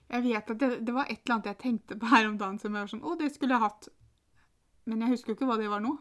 [0.09, 2.57] Jeg vet at det, det var et eller annet jeg tenkte på her om dagen
[2.57, 3.89] som jeg var sånn Å, det skulle jeg hatt.
[4.89, 5.93] Men jeg husker jo ikke hva det var nå.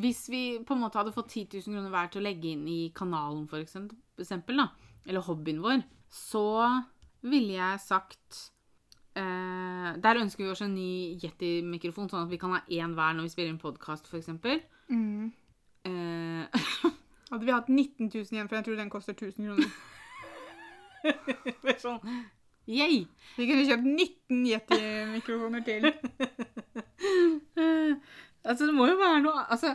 [0.00, 2.64] Hvis vi på en måte hadde fått 10 000 kroner hver til å legge inn
[2.68, 4.70] i kanalen, for eksempel, da,
[5.04, 6.46] eller hobbyen vår, så
[7.28, 8.46] ville jeg sagt
[9.18, 13.16] eh, Der ønsker vi oss en ny Yeti-mikrofon, sånn at vi kan ha én hver
[13.16, 14.30] når vi spiller inn podkast, f.eks.
[14.88, 15.28] Mm.
[15.88, 16.42] Uh,
[17.30, 19.70] Hadde vi hatt 19 000 igjen, for jeg tror den koster 1000 kroner.
[21.84, 22.00] sånn,
[22.68, 23.06] Yay!
[23.38, 25.88] Vi kunne kjøpt 19 Yeti-mikrofoner til.
[27.56, 27.92] uh,
[28.48, 29.72] altså, det må jo være noe Altså,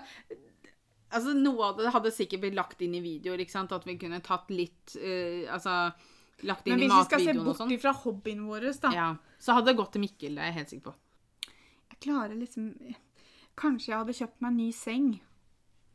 [1.09, 3.73] altså noe av det hadde sikkert blitt lagt inn i videoer, ikke sant?
[3.73, 5.77] At vi kunne tatt litt uh, Altså
[6.47, 7.71] lagt inn Men hvis vi skal se bort sånn.
[7.75, 9.07] ifra hobbyen vår, da Ja,
[9.39, 10.95] så hadde det gått til Mikkel, det er jeg helt sikker på.
[11.93, 12.69] Jeg klarer liksom
[13.59, 15.09] Kanskje jeg hadde kjøpt meg en ny seng.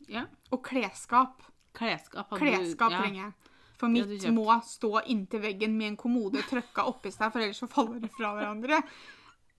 [0.08, 0.26] Ja.
[0.54, 1.42] Og klesskap.
[1.74, 3.00] Klesskap Klesskap du ja.
[3.02, 3.54] trenger jeg.
[3.78, 7.68] For mitt må stå inntil veggen med en kommode trøkka oppi seg, for ellers så
[7.70, 8.80] faller det fra hverandre.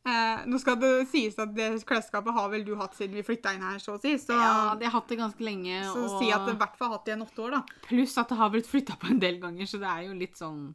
[0.08, 3.52] Eh, nå skal det sies at det klesskapet har vel du hatt siden vi flytta
[3.56, 4.14] inn her, så å si.
[4.22, 5.82] Så, Ja, det har hatt det ganske lenge.
[5.86, 6.20] så og...
[6.22, 7.80] si at det i hvert fall har hatt det i en åtte år, da.
[7.88, 10.40] Pluss at det har blitt flytta på en del ganger, så det er jo litt
[10.40, 10.70] sånn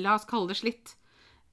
[0.00, 0.94] La oss kalle det slitt.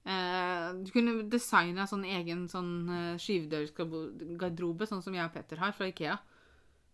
[0.08, 5.76] Eh, du kunne designa sånn egen sånn uh, skyvedørsgarderobe, sånn som jeg og Petter har
[5.76, 6.16] fra Ikea.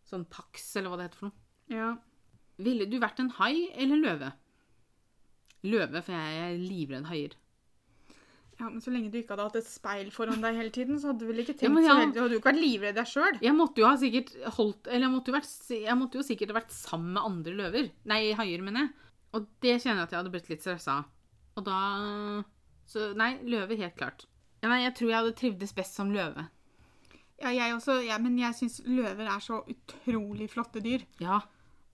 [0.09, 1.43] Sånn Pax, eller hva det heter for noe.
[1.69, 1.91] Ja.
[2.65, 4.31] Ville du vært en hai eller løve?
[5.65, 7.37] Løve, for jeg er livredd haier.
[8.59, 11.09] Ja, Men så lenge du ikke hadde hatt et speil foran deg hele tiden, så
[11.11, 11.95] hadde du vel ikke Ja, tenkt så ja.
[11.99, 12.13] veldig.
[12.15, 13.39] Du hadde jo ikke vært livredd deg sjøl.
[13.43, 16.57] Jeg måtte jo ha sikkert holdt Eller jeg måtte vært, jeg måtte jo sikkert ha
[16.61, 17.89] vært sammen med andre løver.
[18.07, 18.93] Nei, haier, mener jeg.
[19.35, 21.11] Og det kjenner jeg at jeg hadde blitt litt stressa av.
[21.59, 21.79] Og da
[22.87, 24.27] Så nei, løve helt klart.
[24.61, 26.47] Ja, Nei, jeg tror jeg hadde trivdes best som løve.
[27.41, 31.03] Ja, jeg også, ja, men jeg syns løver er så utrolig flotte dyr.
[31.19, 31.41] Ja.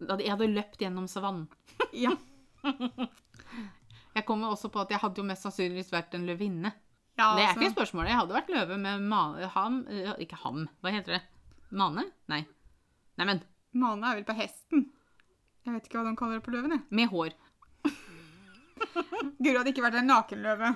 [0.01, 1.47] Jeg hadde løpt gjennom savannen.
[1.97, 2.14] Ja.
[4.16, 6.74] Jeg kommer også på at jeg hadde jo mest sannsynligvis vært en løvinne.
[7.20, 7.62] ja Det er altså.
[7.62, 8.09] ikke spørsmålet.
[8.12, 9.22] Jeg hadde vært løve med ma
[9.55, 11.22] ham eh, Ikke ham, hva heter det?
[11.72, 12.03] Mane?
[12.28, 12.41] Nei.
[13.18, 13.43] Neimen,
[13.74, 14.89] Mane er vel på hesten.
[15.64, 16.72] Jeg vet ikke hva de kaller det på løven.
[16.76, 16.84] jeg.
[16.89, 17.36] med hår.
[19.41, 20.72] Guro hadde ikke vært en nakenløve.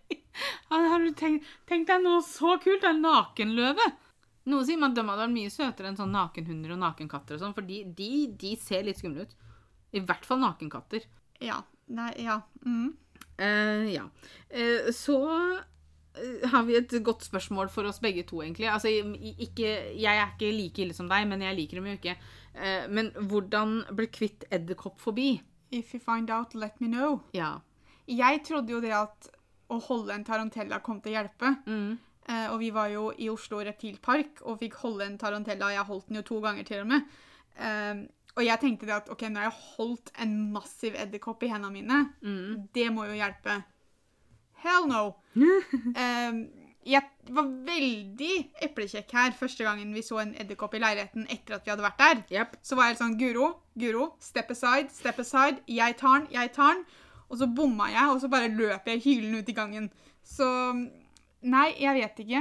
[0.70, 2.84] Har du tenkt, tenkt deg noe så kult?
[2.86, 3.86] En nakenløve?
[4.50, 7.42] Noe sier man at de hadde vært mye søtere enn sånn nakenhunder og nakenkatter og
[7.42, 8.10] sånn, for de, de,
[8.40, 9.34] de ser litt skumle ut.
[9.96, 11.04] I hvert fall nakenkatter.
[11.42, 11.60] Ja.
[11.90, 12.40] Nei, ja.
[12.64, 12.92] Mm.
[13.40, 14.04] Uh, ja.
[14.52, 15.16] Uh, så
[16.14, 18.68] eh, har vi et godt spørsmål for oss begge to, egentlig.
[18.70, 22.16] Altså, ikke, jeg er ikke like ille som deg, men jeg liker dem jo ikke.
[22.54, 25.32] Uh, Men hvordan bli kvitt edderkoppfobi?
[25.70, 27.22] If you find out, let me know.
[27.32, 27.58] Ja.
[28.10, 29.30] Jeg trodde jo det at
[29.70, 31.54] å holde en tarantella kom til å hjelpe.
[31.70, 31.98] Mm.
[32.30, 35.70] Og vi var jo i Oslo reptilpark og fikk holde en tarantella.
[35.72, 37.06] Jeg holdt den jo to ganger til og med.
[38.40, 41.74] Og jeg tenkte det at ok, nå har jeg holdt en massiv edderkopp i hendene
[41.74, 42.68] mine, Mm.
[42.72, 43.58] det må jo hjelpe.
[44.64, 45.02] Hell no!
[45.36, 46.38] um,
[46.94, 47.02] jeg
[47.36, 48.30] var veldig
[48.64, 52.00] eplekjekk her første gangen vi så en edderkopp i leiligheten etter at vi hadde vært
[52.00, 52.22] der.
[52.38, 52.56] Yep.
[52.64, 55.60] Så var jeg sånn Guro, Guro, step aside, step aside.
[55.68, 56.86] Jeg tar den, jeg tar den.
[57.28, 59.90] Og så bomma jeg, og så bare løp jeg hylende ut i gangen.
[60.24, 60.48] Så
[61.42, 62.40] Nei, jeg vet ikke.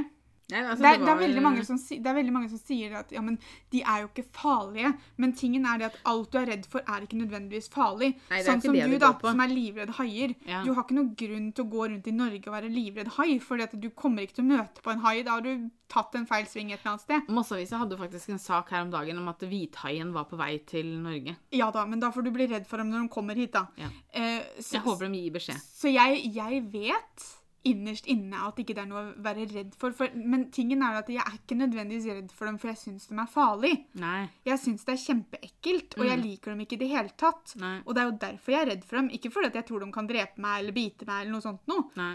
[0.50, 2.95] Altså, Det er, det det, er veldig mange som, det er veldig mange som sier
[3.00, 3.38] at ja, men
[3.74, 4.93] de er jo ikke farlige.
[5.22, 8.14] Men tingen er det at alt du er redd for, er ikke nødvendigvis farlig.
[8.32, 10.36] Nei, sånn som du, da, som er livredd haier.
[10.50, 10.64] Ja.
[10.66, 13.30] Du har ikke noen grunn til å gå rundt i Norge og være livredd hai,
[13.43, 15.20] for du kommer ikke til å møte på en hai.
[15.28, 17.32] Da har du tatt en feil sving et eller annet sted.
[17.34, 20.91] Mosseavisa hadde faktisk en sak her om dagen om at hvithaien var på vei til
[21.02, 21.36] Norge.
[21.56, 23.66] Ja da, men da får du bli redd for dem når de kommer hit, da.
[23.80, 23.89] Ja.
[24.14, 25.68] Eh, så, Jeg håper de gir beskjed.
[25.82, 27.30] Så jeg, jeg vet
[27.68, 30.14] innerst inne at ikke det er noe å være redd for, for.
[30.16, 33.18] Men tingen er at jeg er ikke nødvendigvis redd for dem, for jeg syns de
[33.20, 33.82] er farlige.
[33.99, 34.30] Nei.
[34.47, 37.55] Jeg syns det er kjempeekkelt, og jeg liker dem ikke i det hele tatt.
[37.57, 37.62] Mm.
[37.66, 37.76] Nei.
[37.86, 39.12] Og det er jo derfor jeg er redd for dem.
[39.20, 42.10] Ikke fordi jeg tror de kan drepe meg eller bite meg, eller noe sånt noe.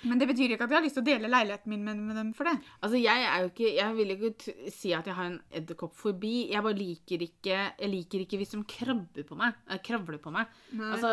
[0.00, 2.16] Men det betyr ikke at jeg har lyst til å dele leiligheten min med, med
[2.16, 2.54] dem for det.
[2.80, 6.30] Altså, jeg er jo ikke Jeg vil ikke si at jeg har en edderkoppfobi.
[6.54, 9.58] Jeg bare liker ikke Jeg liker ikke hvis de krabber på meg.
[9.68, 10.48] eh, Kravler på meg.
[10.72, 10.88] Nei.
[10.96, 11.10] Altså,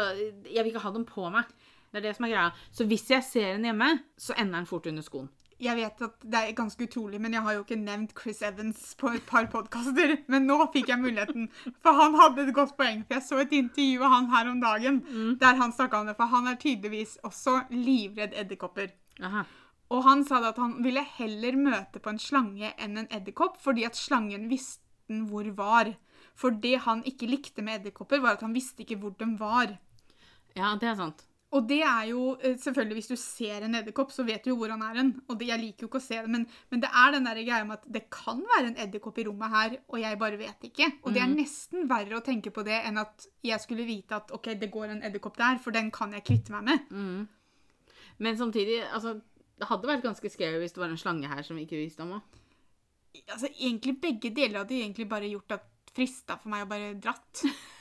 [0.47, 1.51] jeg vil ikke ha dem på meg.
[1.97, 2.49] Det er det som er greia.
[2.69, 3.87] Så hvis jeg ser henne hjemme,
[4.21, 5.29] så ender den fort under skoen.
[5.57, 8.91] Jeg vet at det er ganske utrolig, men jeg har jo ikke nevnt Chris Evans
[8.99, 10.11] på et par podkaster.
[10.29, 11.47] Men nå fikk jeg muligheten,
[11.81, 12.99] for han hadde et godt poeng.
[13.07, 14.99] For jeg så et intervju av han her om dagen
[15.41, 16.13] der han snakka om det.
[16.19, 18.91] For han er tydeligvis også livredd edderkopper.
[19.89, 23.87] Og han sa at han ville heller møte på en slange enn en edderkopp, fordi
[23.89, 24.85] at slangen visste
[25.31, 25.89] hvor var.
[26.37, 29.73] For det han ikke likte med edderkopper, var at han visste ikke hvor de var.
[30.53, 31.25] Ja, det er sant.
[31.55, 34.57] Og det er jo eh, selvfølgelig Hvis du ser en edderkopp, så vet du jo
[34.59, 35.13] hvor han er hen.
[35.29, 36.43] Og det, jeg liker jo ikke å se det, men,
[36.73, 39.53] men det er den der greia med at det kan være en edderkopp i rommet
[39.53, 40.89] her, og jeg bare vet ikke.
[41.05, 44.33] Og det er nesten verre å tenke på det enn at jeg skulle vite at
[44.35, 46.91] ok, det går en edderkopp der, for den kan jeg kvitte meg med.
[48.17, 49.19] Men samtidig, altså
[49.57, 52.03] Det hadde vært ganske scary hvis det var en slange her som vi ikke visste
[52.03, 52.43] om òg.
[53.31, 57.41] Altså, egentlig Begge deler hadde egentlig bare gjort at frista for meg å bare dratt.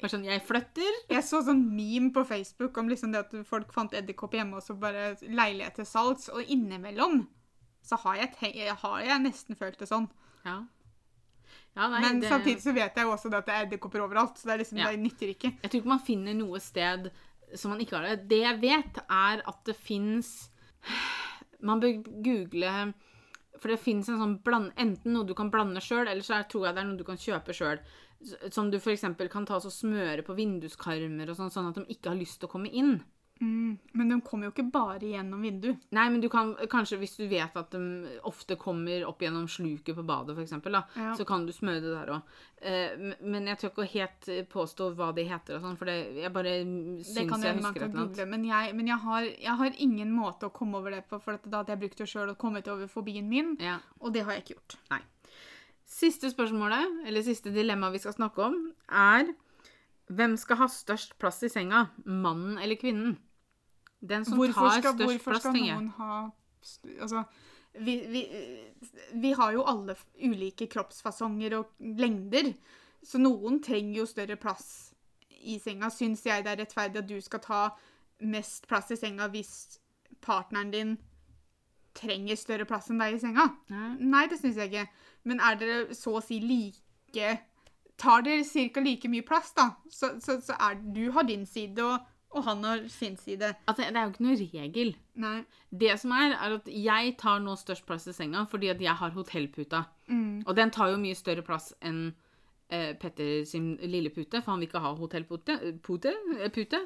[0.00, 0.96] Bare sånn Jeg flytter.
[1.10, 4.64] Jeg så sånn meme på Facebook om liksom det at folk fant edderkopp hjemme og
[4.64, 7.24] så bare leilighet til salgs, og innimellom
[7.86, 10.06] så har jeg, jeg, har jeg nesten følt det sånn.
[10.44, 10.58] Ja.
[11.78, 14.04] ja nei, Men det, samtidig så vet jeg jo også det at det er edderkopper
[14.04, 14.90] overalt, så det, er liksom, Ja.
[14.92, 15.54] det nytter ikke.
[15.56, 17.10] Jeg tror ikke man finner noe sted
[17.56, 18.28] som man ikke har det.
[18.30, 20.50] Det jeg vet, er at det fins
[21.60, 22.70] Man bør google
[23.60, 26.66] For det fins en sånn bland, enten noe du kan blande sjøl, eller så tror
[26.66, 27.82] jeg det er noe du kan kjøpe sjøl.
[28.52, 29.04] Som du f.eks.
[29.32, 32.48] kan ta og smøre på vinduskarmer, og sånn, sånn at de ikke har lyst til
[32.48, 32.98] å komme inn.
[33.40, 33.78] Mm.
[33.96, 35.70] Men de kommer jo ikke bare gjennom vindu.
[35.96, 39.96] Nei, men du kan kanskje, hvis du vet at de ofte kommer opp gjennom sluket
[39.96, 41.14] på badet, eksempel, Ja.
[41.16, 42.22] så kan du smøre det der òg.
[43.24, 46.32] men jeg tør ikke helt eh, påstå hva de heter og sånn, for det, jeg
[46.34, 46.52] bare
[47.00, 48.28] syns jeg husker et eller annet.
[48.28, 51.38] men, jeg, men jeg, har, jeg har ingen måte å komme over det på, for
[51.46, 53.78] da hadde jeg brukt det sjøl og kommet over fobien min, Ja.
[54.00, 54.76] og det har jeg ikke gjort.
[54.90, 55.00] Nei.
[55.90, 58.60] Siste spørsmålet, eller siste dilemma vi skal snakke om,
[58.92, 59.32] er
[60.10, 61.88] hvem skal ha størst plass i senga?
[62.04, 63.16] Mannen eller kvinnen?
[64.00, 65.76] Den som Hvorfor tar skal, størst plass, tenker jeg.
[65.76, 66.20] noen ha
[67.00, 67.22] Altså,
[67.72, 68.22] vi, vi,
[69.22, 72.52] vi har jo alle ulike kroppsfasonger og lengder,
[73.04, 74.90] så noen trenger jo større plass
[75.40, 75.88] i senga.
[75.92, 77.60] Syns jeg det er rettferdig at du skal ta
[78.20, 79.54] mest plass i senga hvis
[80.20, 80.98] partneren din
[81.96, 83.46] trenger større plass enn deg i senga?
[83.72, 83.94] Nei.
[84.00, 85.06] Nei, det syns jeg ikke.
[85.28, 87.38] Men er dere så å si like
[88.00, 88.80] Tar dere ca.
[88.80, 92.62] like mye plass, da, så, så, så er du har din side, og, og han
[92.64, 93.54] har sin side.
[93.66, 94.92] Altså, det er jo ikke noe regel.
[95.18, 95.36] Nei.
[95.82, 98.94] Det som er, er at jeg tar nå størst plass i senga fordi at jeg
[99.00, 99.84] har hotellputa.
[100.06, 100.42] Mm.
[100.46, 102.12] Og den tar jo mye større plass enn
[102.70, 105.58] eh, Petter sin lille pute, for han vil ikke ha hotellpute.
[105.82, 106.84] Pute, eh, pute.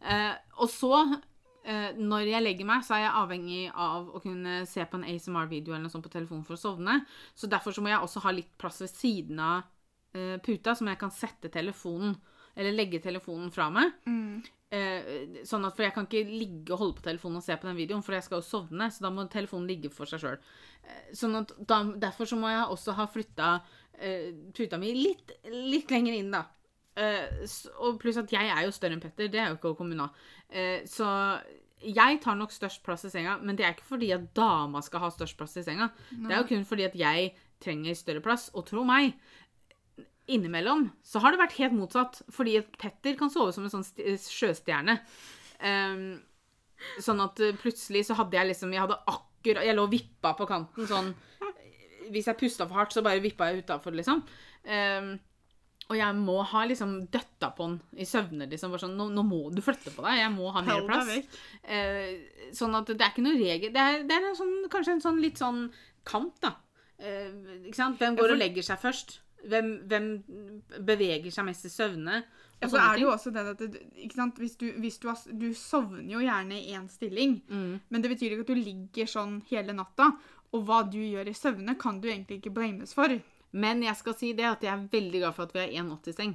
[0.00, 1.04] Eh, og så,
[1.62, 5.06] eh, når jeg legger meg, så er jeg avhengig av å kunne se på en
[5.06, 7.04] ASMR-video eller noe sånt på telefonen for å sovne.
[7.38, 9.62] Så derfor så må jeg også ha litt plass ved siden av
[10.18, 12.18] eh, puta, som jeg kan sette telefonen,
[12.56, 13.92] eller legge telefonen fra meg.
[14.06, 14.40] Mm.
[14.70, 17.66] Eh, sånn at, For jeg kan ikke ligge og holde på telefonen og se på
[17.66, 20.38] den videoen, for jeg skal jo sovne, så da må telefonen ligge for seg sjøl.
[20.86, 23.48] Eh, sånn at da, derfor så må jeg også ha flytta
[23.98, 26.44] eh, puta mi litt, litt lenger inn, da.
[27.00, 27.42] Eh,
[27.80, 30.10] og pluss at jeg er jo større enn Petter, det er jo ikke å komme.
[30.50, 31.08] Eh, så
[31.80, 35.00] Jeg tar nok størst plass i senga, men det er ikke fordi at dama skal
[35.00, 35.86] ha størst plass i senga.
[36.12, 38.50] Det er jo kun fordi at jeg trenger større plass.
[38.52, 39.14] Og tro meg,
[40.36, 42.20] innimellom så har det vært helt motsatt.
[42.34, 44.98] Fordi Petter kan sove som en sånn sjøstjerne.
[45.60, 46.20] Um,
[47.02, 50.30] sånn at eh, plutselig så hadde jeg liksom Jeg hadde akkurat Jeg lå og vippa
[50.38, 51.10] på kanten sånn
[52.08, 54.22] Hvis jeg pusta for hardt, så bare vippa jeg utafor, liksom.
[54.64, 55.10] Um,
[55.90, 58.46] og jeg må ha liksom døtta på den i søvne.
[58.50, 60.20] liksom, sånn, nå, nå må du flytte på deg.
[60.20, 61.10] Jeg må ha mer plass.
[61.66, 63.72] Eh, sånn at det er ikke noe regel.
[63.74, 65.64] Det er, det er en sånn, kanskje en sånn litt sånn
[66.06, 66.54] kamp, da.
[67.02, 67.32] Eh,
[67.64, 67.98] ikke sant?
[67.98, 69.16] Hvem går og legger seg først?
[69.48, 70.06] Hvem, hvem
[70.84, 72.18] beveger seg mest i søvne?
[72.60, 74.36] Ja, Og så er det jo også det at det, ikke sant?
[74.38, 77.80] Hvis du, hvis du, har, du sovner jo gjerne i én stilling, Mm.
[77.88, 80.10] men det betyr ikke at du ligger sånn hele natta.
[80.52, 83.08] Og hva du gjør i søvne, kan du egentlig ikke blames for.
[83.52, 86.34] Men jeg skal si det at jeg er veldig glad for at vi har 1,80-seng.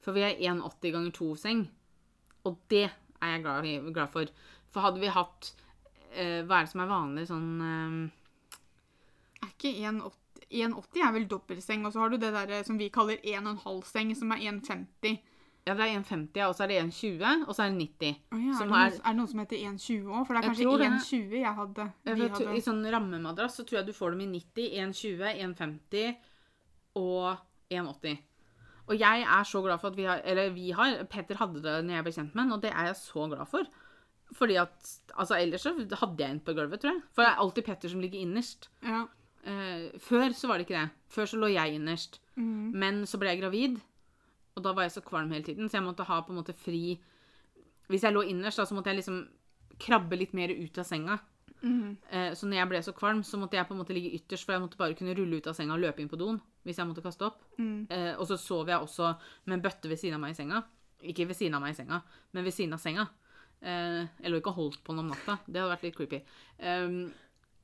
[0.00, 1.64] For vi har 1,80 ganger 2-seng.
[2.46, 4.32] Og det er jeg glad, glad for.
[4.72, 5.52] For hadde vi hatt
[6.14, 8.58] eh, Hva er det som er vanlig sånn eh,
[9.42, 10.12] Er ikke 1,80
[10.50, 14.12] 1,80 er vel dobbeltseng, og så har du det der som vi kaller 1,5 seng,
[14.16, 15.18] som er 1,50.
[15.66, 18.20] Ja, det er 1,50, ja, og så er det 1,20, og så er det 90.
[18.30, 20.26] Oh, ja, er, det noe, er- det noe som heter 1,20 òg?
[20.26, 20.90] For det er Jeg kanskje tror det.
[20.92, 21.86] 1,20 jeg hadde.
[22.06, 22.54] Ja, Vi hadde.
[22.54, 26.16] I sånn rammemadrass så tror jeg du får dem i 90, 1,20, 1,50
[26.94, 27.36] og
[27.74, 28.16] 1,80.
[28.86, 31.72] Og jeg er så glad for at vi har Eller vi har Petter hadde det
[31.84, 33.66] når jeg ble kjent med henne, og det er jeg så glad for.
[34.38, 37.02] Fordi at Altså, ellers så hadde jeg en på gulvet, tror jeg.
[37.12, 38.68] For det er alltid Petter som ligger innerst.
[38.84, 39.06] Ja.
[39.46, 40.90] Eh, før så var det ikke det.
[41.14, 42.18] Før så lå jeg innerst.
[42.36, 42.72] Mm.
[42.74, 43.78] Men så ble jeg gravid,
[44.56, 46.56] og da var jeg så kvalm hele tiden, så jeg måtte ha på en måte
[46.56, 46.98] fri
[47.86, 49.20] Hvis jeg lå innerst, da, så måtte jeg liksom
[49.78, 51.20] krabbe litt mer ut av senga.
[51.62, 51.96] Mm.
[52.10, 54.44] Eh, Så når jeg ble så kvalm, så måtte jeg på en måte ligge ytterst,
[54.44, 56.80] for jeg måtte bare kunne rulle ut av senga og løpe inn på doen hvis
[56.80, 57.44] jeg måtte kaste opp.
[57.60, 57.86] Mm.
[57.88, 59.12] Eh, og så sov jeg også
[59.46, 60.64] med en bøtte ved siden av meg i senga.
[61.06, 62.00] Ikke ved siden av meg i senga,
[62.34, 63.06] men ved siden av senga.
[63.62, 65.38] Eh, jeg lå ikke og holdt på den om natta.
[65.46, 66.20] Det hadde vært litt creepy.
[66.58, 67.12] Um,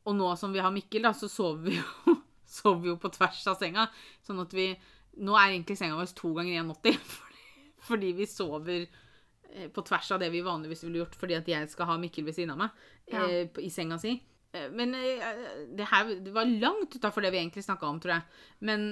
[0.05, 2.17] og nå som vi har Mikkel, da, så sover vi jo,
[2.59, 3.87] sover vi jo på tvers av senga.
[4.27, 4.73] Sånn at vi
[5.21, 7.41] Nå er egentlig senga vår to ganger 1,80 fordi,
[7.85, 11.69] fordi vi sover eh, på tvers av det vi vanligvis ville gjort fordi at jeg
[11.69, 12.71] skal ha Mikkel ved siden av meg
[13.13, 13.27] Ja.
[13.29, 14.15] eh, i senga si.
[14.57, 15.21] Eh, Men eh,
[15.77, 18.23] det her det var langt utafor det vi egentlig snakka om, tror jeg.
[18.65, 18.87] Men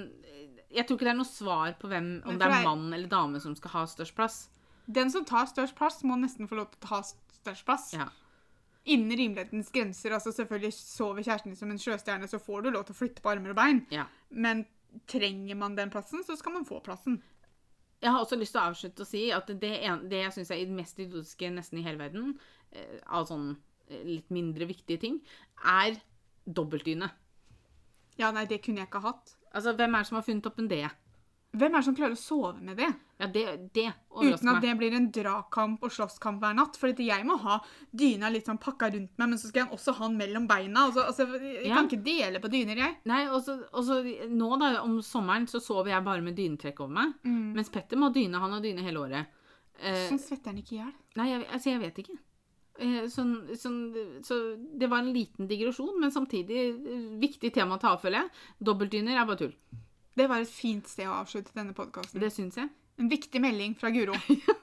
[0.71, 3.41] jeg tror ikke det er noe svar på hvem, om det er mann eller dame
[3.41, 4.37] som skal ha størst plass.
[4.87, 7.89] Den som tar størst plass, må nesten få lov til å ta størst plass.
[7.97, 8.11] Ja.
[8.85, 10.15] Innen rimelighetens grenser.
[10.17, 13.23] altså Selvfølgelig sover kjæresten din som en sjøstjerne, så får du lov til å flytte
[13.23, 13.83] på armer og bein.
[13.93, 14.07] Ja.
[14.31, 14.65] Men
[15.11, 17.21] trenger man den plassen, så skal man få plassen.
[18.01, 20.53] Jeg har også lyst til å avslutte og si at det, en, det jeg syns
[20.55, 22.33] er det mest idiotiske nesten i hele verden,
[22.73, 23.51] eh, av sånn
[23.91, 25.19] eh, litt mindre viktige ting,
[25.61, 26.01] er
[26.49, 27.11] dobbeltdyne.
[28.21, 29.35] Ja, nei, det kunne jeg ikke ha hatt.
[29.53, 30.87] Altså, hvem er det som har funnet opp en det?
[31.51, 32.87] Hvem er det som klarer å sove med det?
[33.19, 33.43] Ja, det,
[33.75, 34.61] det Uten at meg.
[34.63, 36.77] det blir en dragkamp og slåsskamp hver natt.
[36.79, 37.57] For jeg må ha
[37.91, 40.87] dyna litt sånn pakka rundt meg, men så skal jeg også ha den mellom beina.
[40.87, 41.75] Altså, altså, jeg Ja.
[41.75, 42.97] kan ikke dele på dyner, jeg.
[43.11, 43.59] Nei, og så,
[44.31, 47.13] nå da, om sommeren, så sover jeg bare med dynetrekk over meg.
[47.25, 48.39] Mens Petter må dyne.
[48.39, 49.27] Han har dyne hele året.
[49.83, 50.95] Eh, Sånn svetter han ikke i hjel.
[51.17, 52.19] Nei, jeg, altså, jeg vet ikke.
[52.79, 57.95] Eh, Sånn, sånn, så det var en liten digresjon, men samtidig viktig tema å ta
[57.97, 58.31] opp, føler jeg.
[58.63, 59.55] Dobbeltdyner er bare tull.
[60.19, 62.21] Det var et fint sted å avslutte denne podkasten.
[62.23, 62.71] Det syns jeg.
[63.01, 64.17] En viktig melding fra Guro.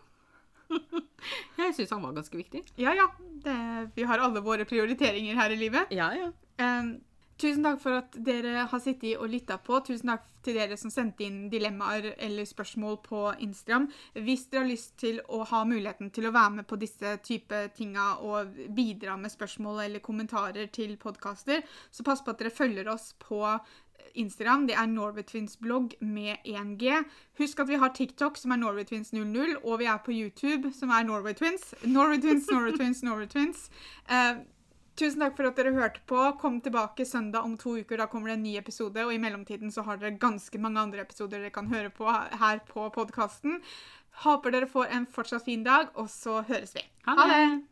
[1.57, 2.63] Jeg syns han var ganske viktig.
[2.75, 3.09] Ja, ja.
[3.43, 3.57] Det,
[3.95, 5.93] vi har alle våre prioriteringer her i livet.
[5.95, 6.31] Ja, ja.
[6.61, 6.97] Um,
[7.41, 9.79] tusen takk for at dere har sittet og lytta på.
[9.87, 13.89] Tusen takk til dere som sendte inn dilemmaer eller spørsmål på Instagram.
[14.27, 17.63] Hvis dere har lyst til å ha muligheten til å være med på disse type
[17.77, 22.89] tinga og bidra med spørsmål eller kommentarer til podkaster, så pass på at dere følger
[22.93, 23.41] oss på
[24.17, 24.67] Instagram.
[24.67, 27.03] Det er Norway Twins blogg med 1G.
[27.39, 30.73] Husk at vi har TikTok, som er Norway Twins 00, og vi er på YouTube,
[30.73, 31.73] som er Norway Twins.
[31.85, 33.69] Norway Twins, Norway Twins, Norway Twins.
[34.09, 34.37] Eh,
[34.97, 36.17] Tusen takk for at dere hørte på.
[36.41, 37.99] Kom tilbake søndag om to uker.
[38.01, 38.97] Da kommer det en ny episode.
[39.05, 42.63] Og i mellomtiden så har dere ganske mange andre episoder dere kan høre på her
[42.65, 43.61] på podkasten.
[44.25, 46.81] Håper dere får en fortsatt fin dag, og så høres vi.
[47.05, 47.67] Ha det!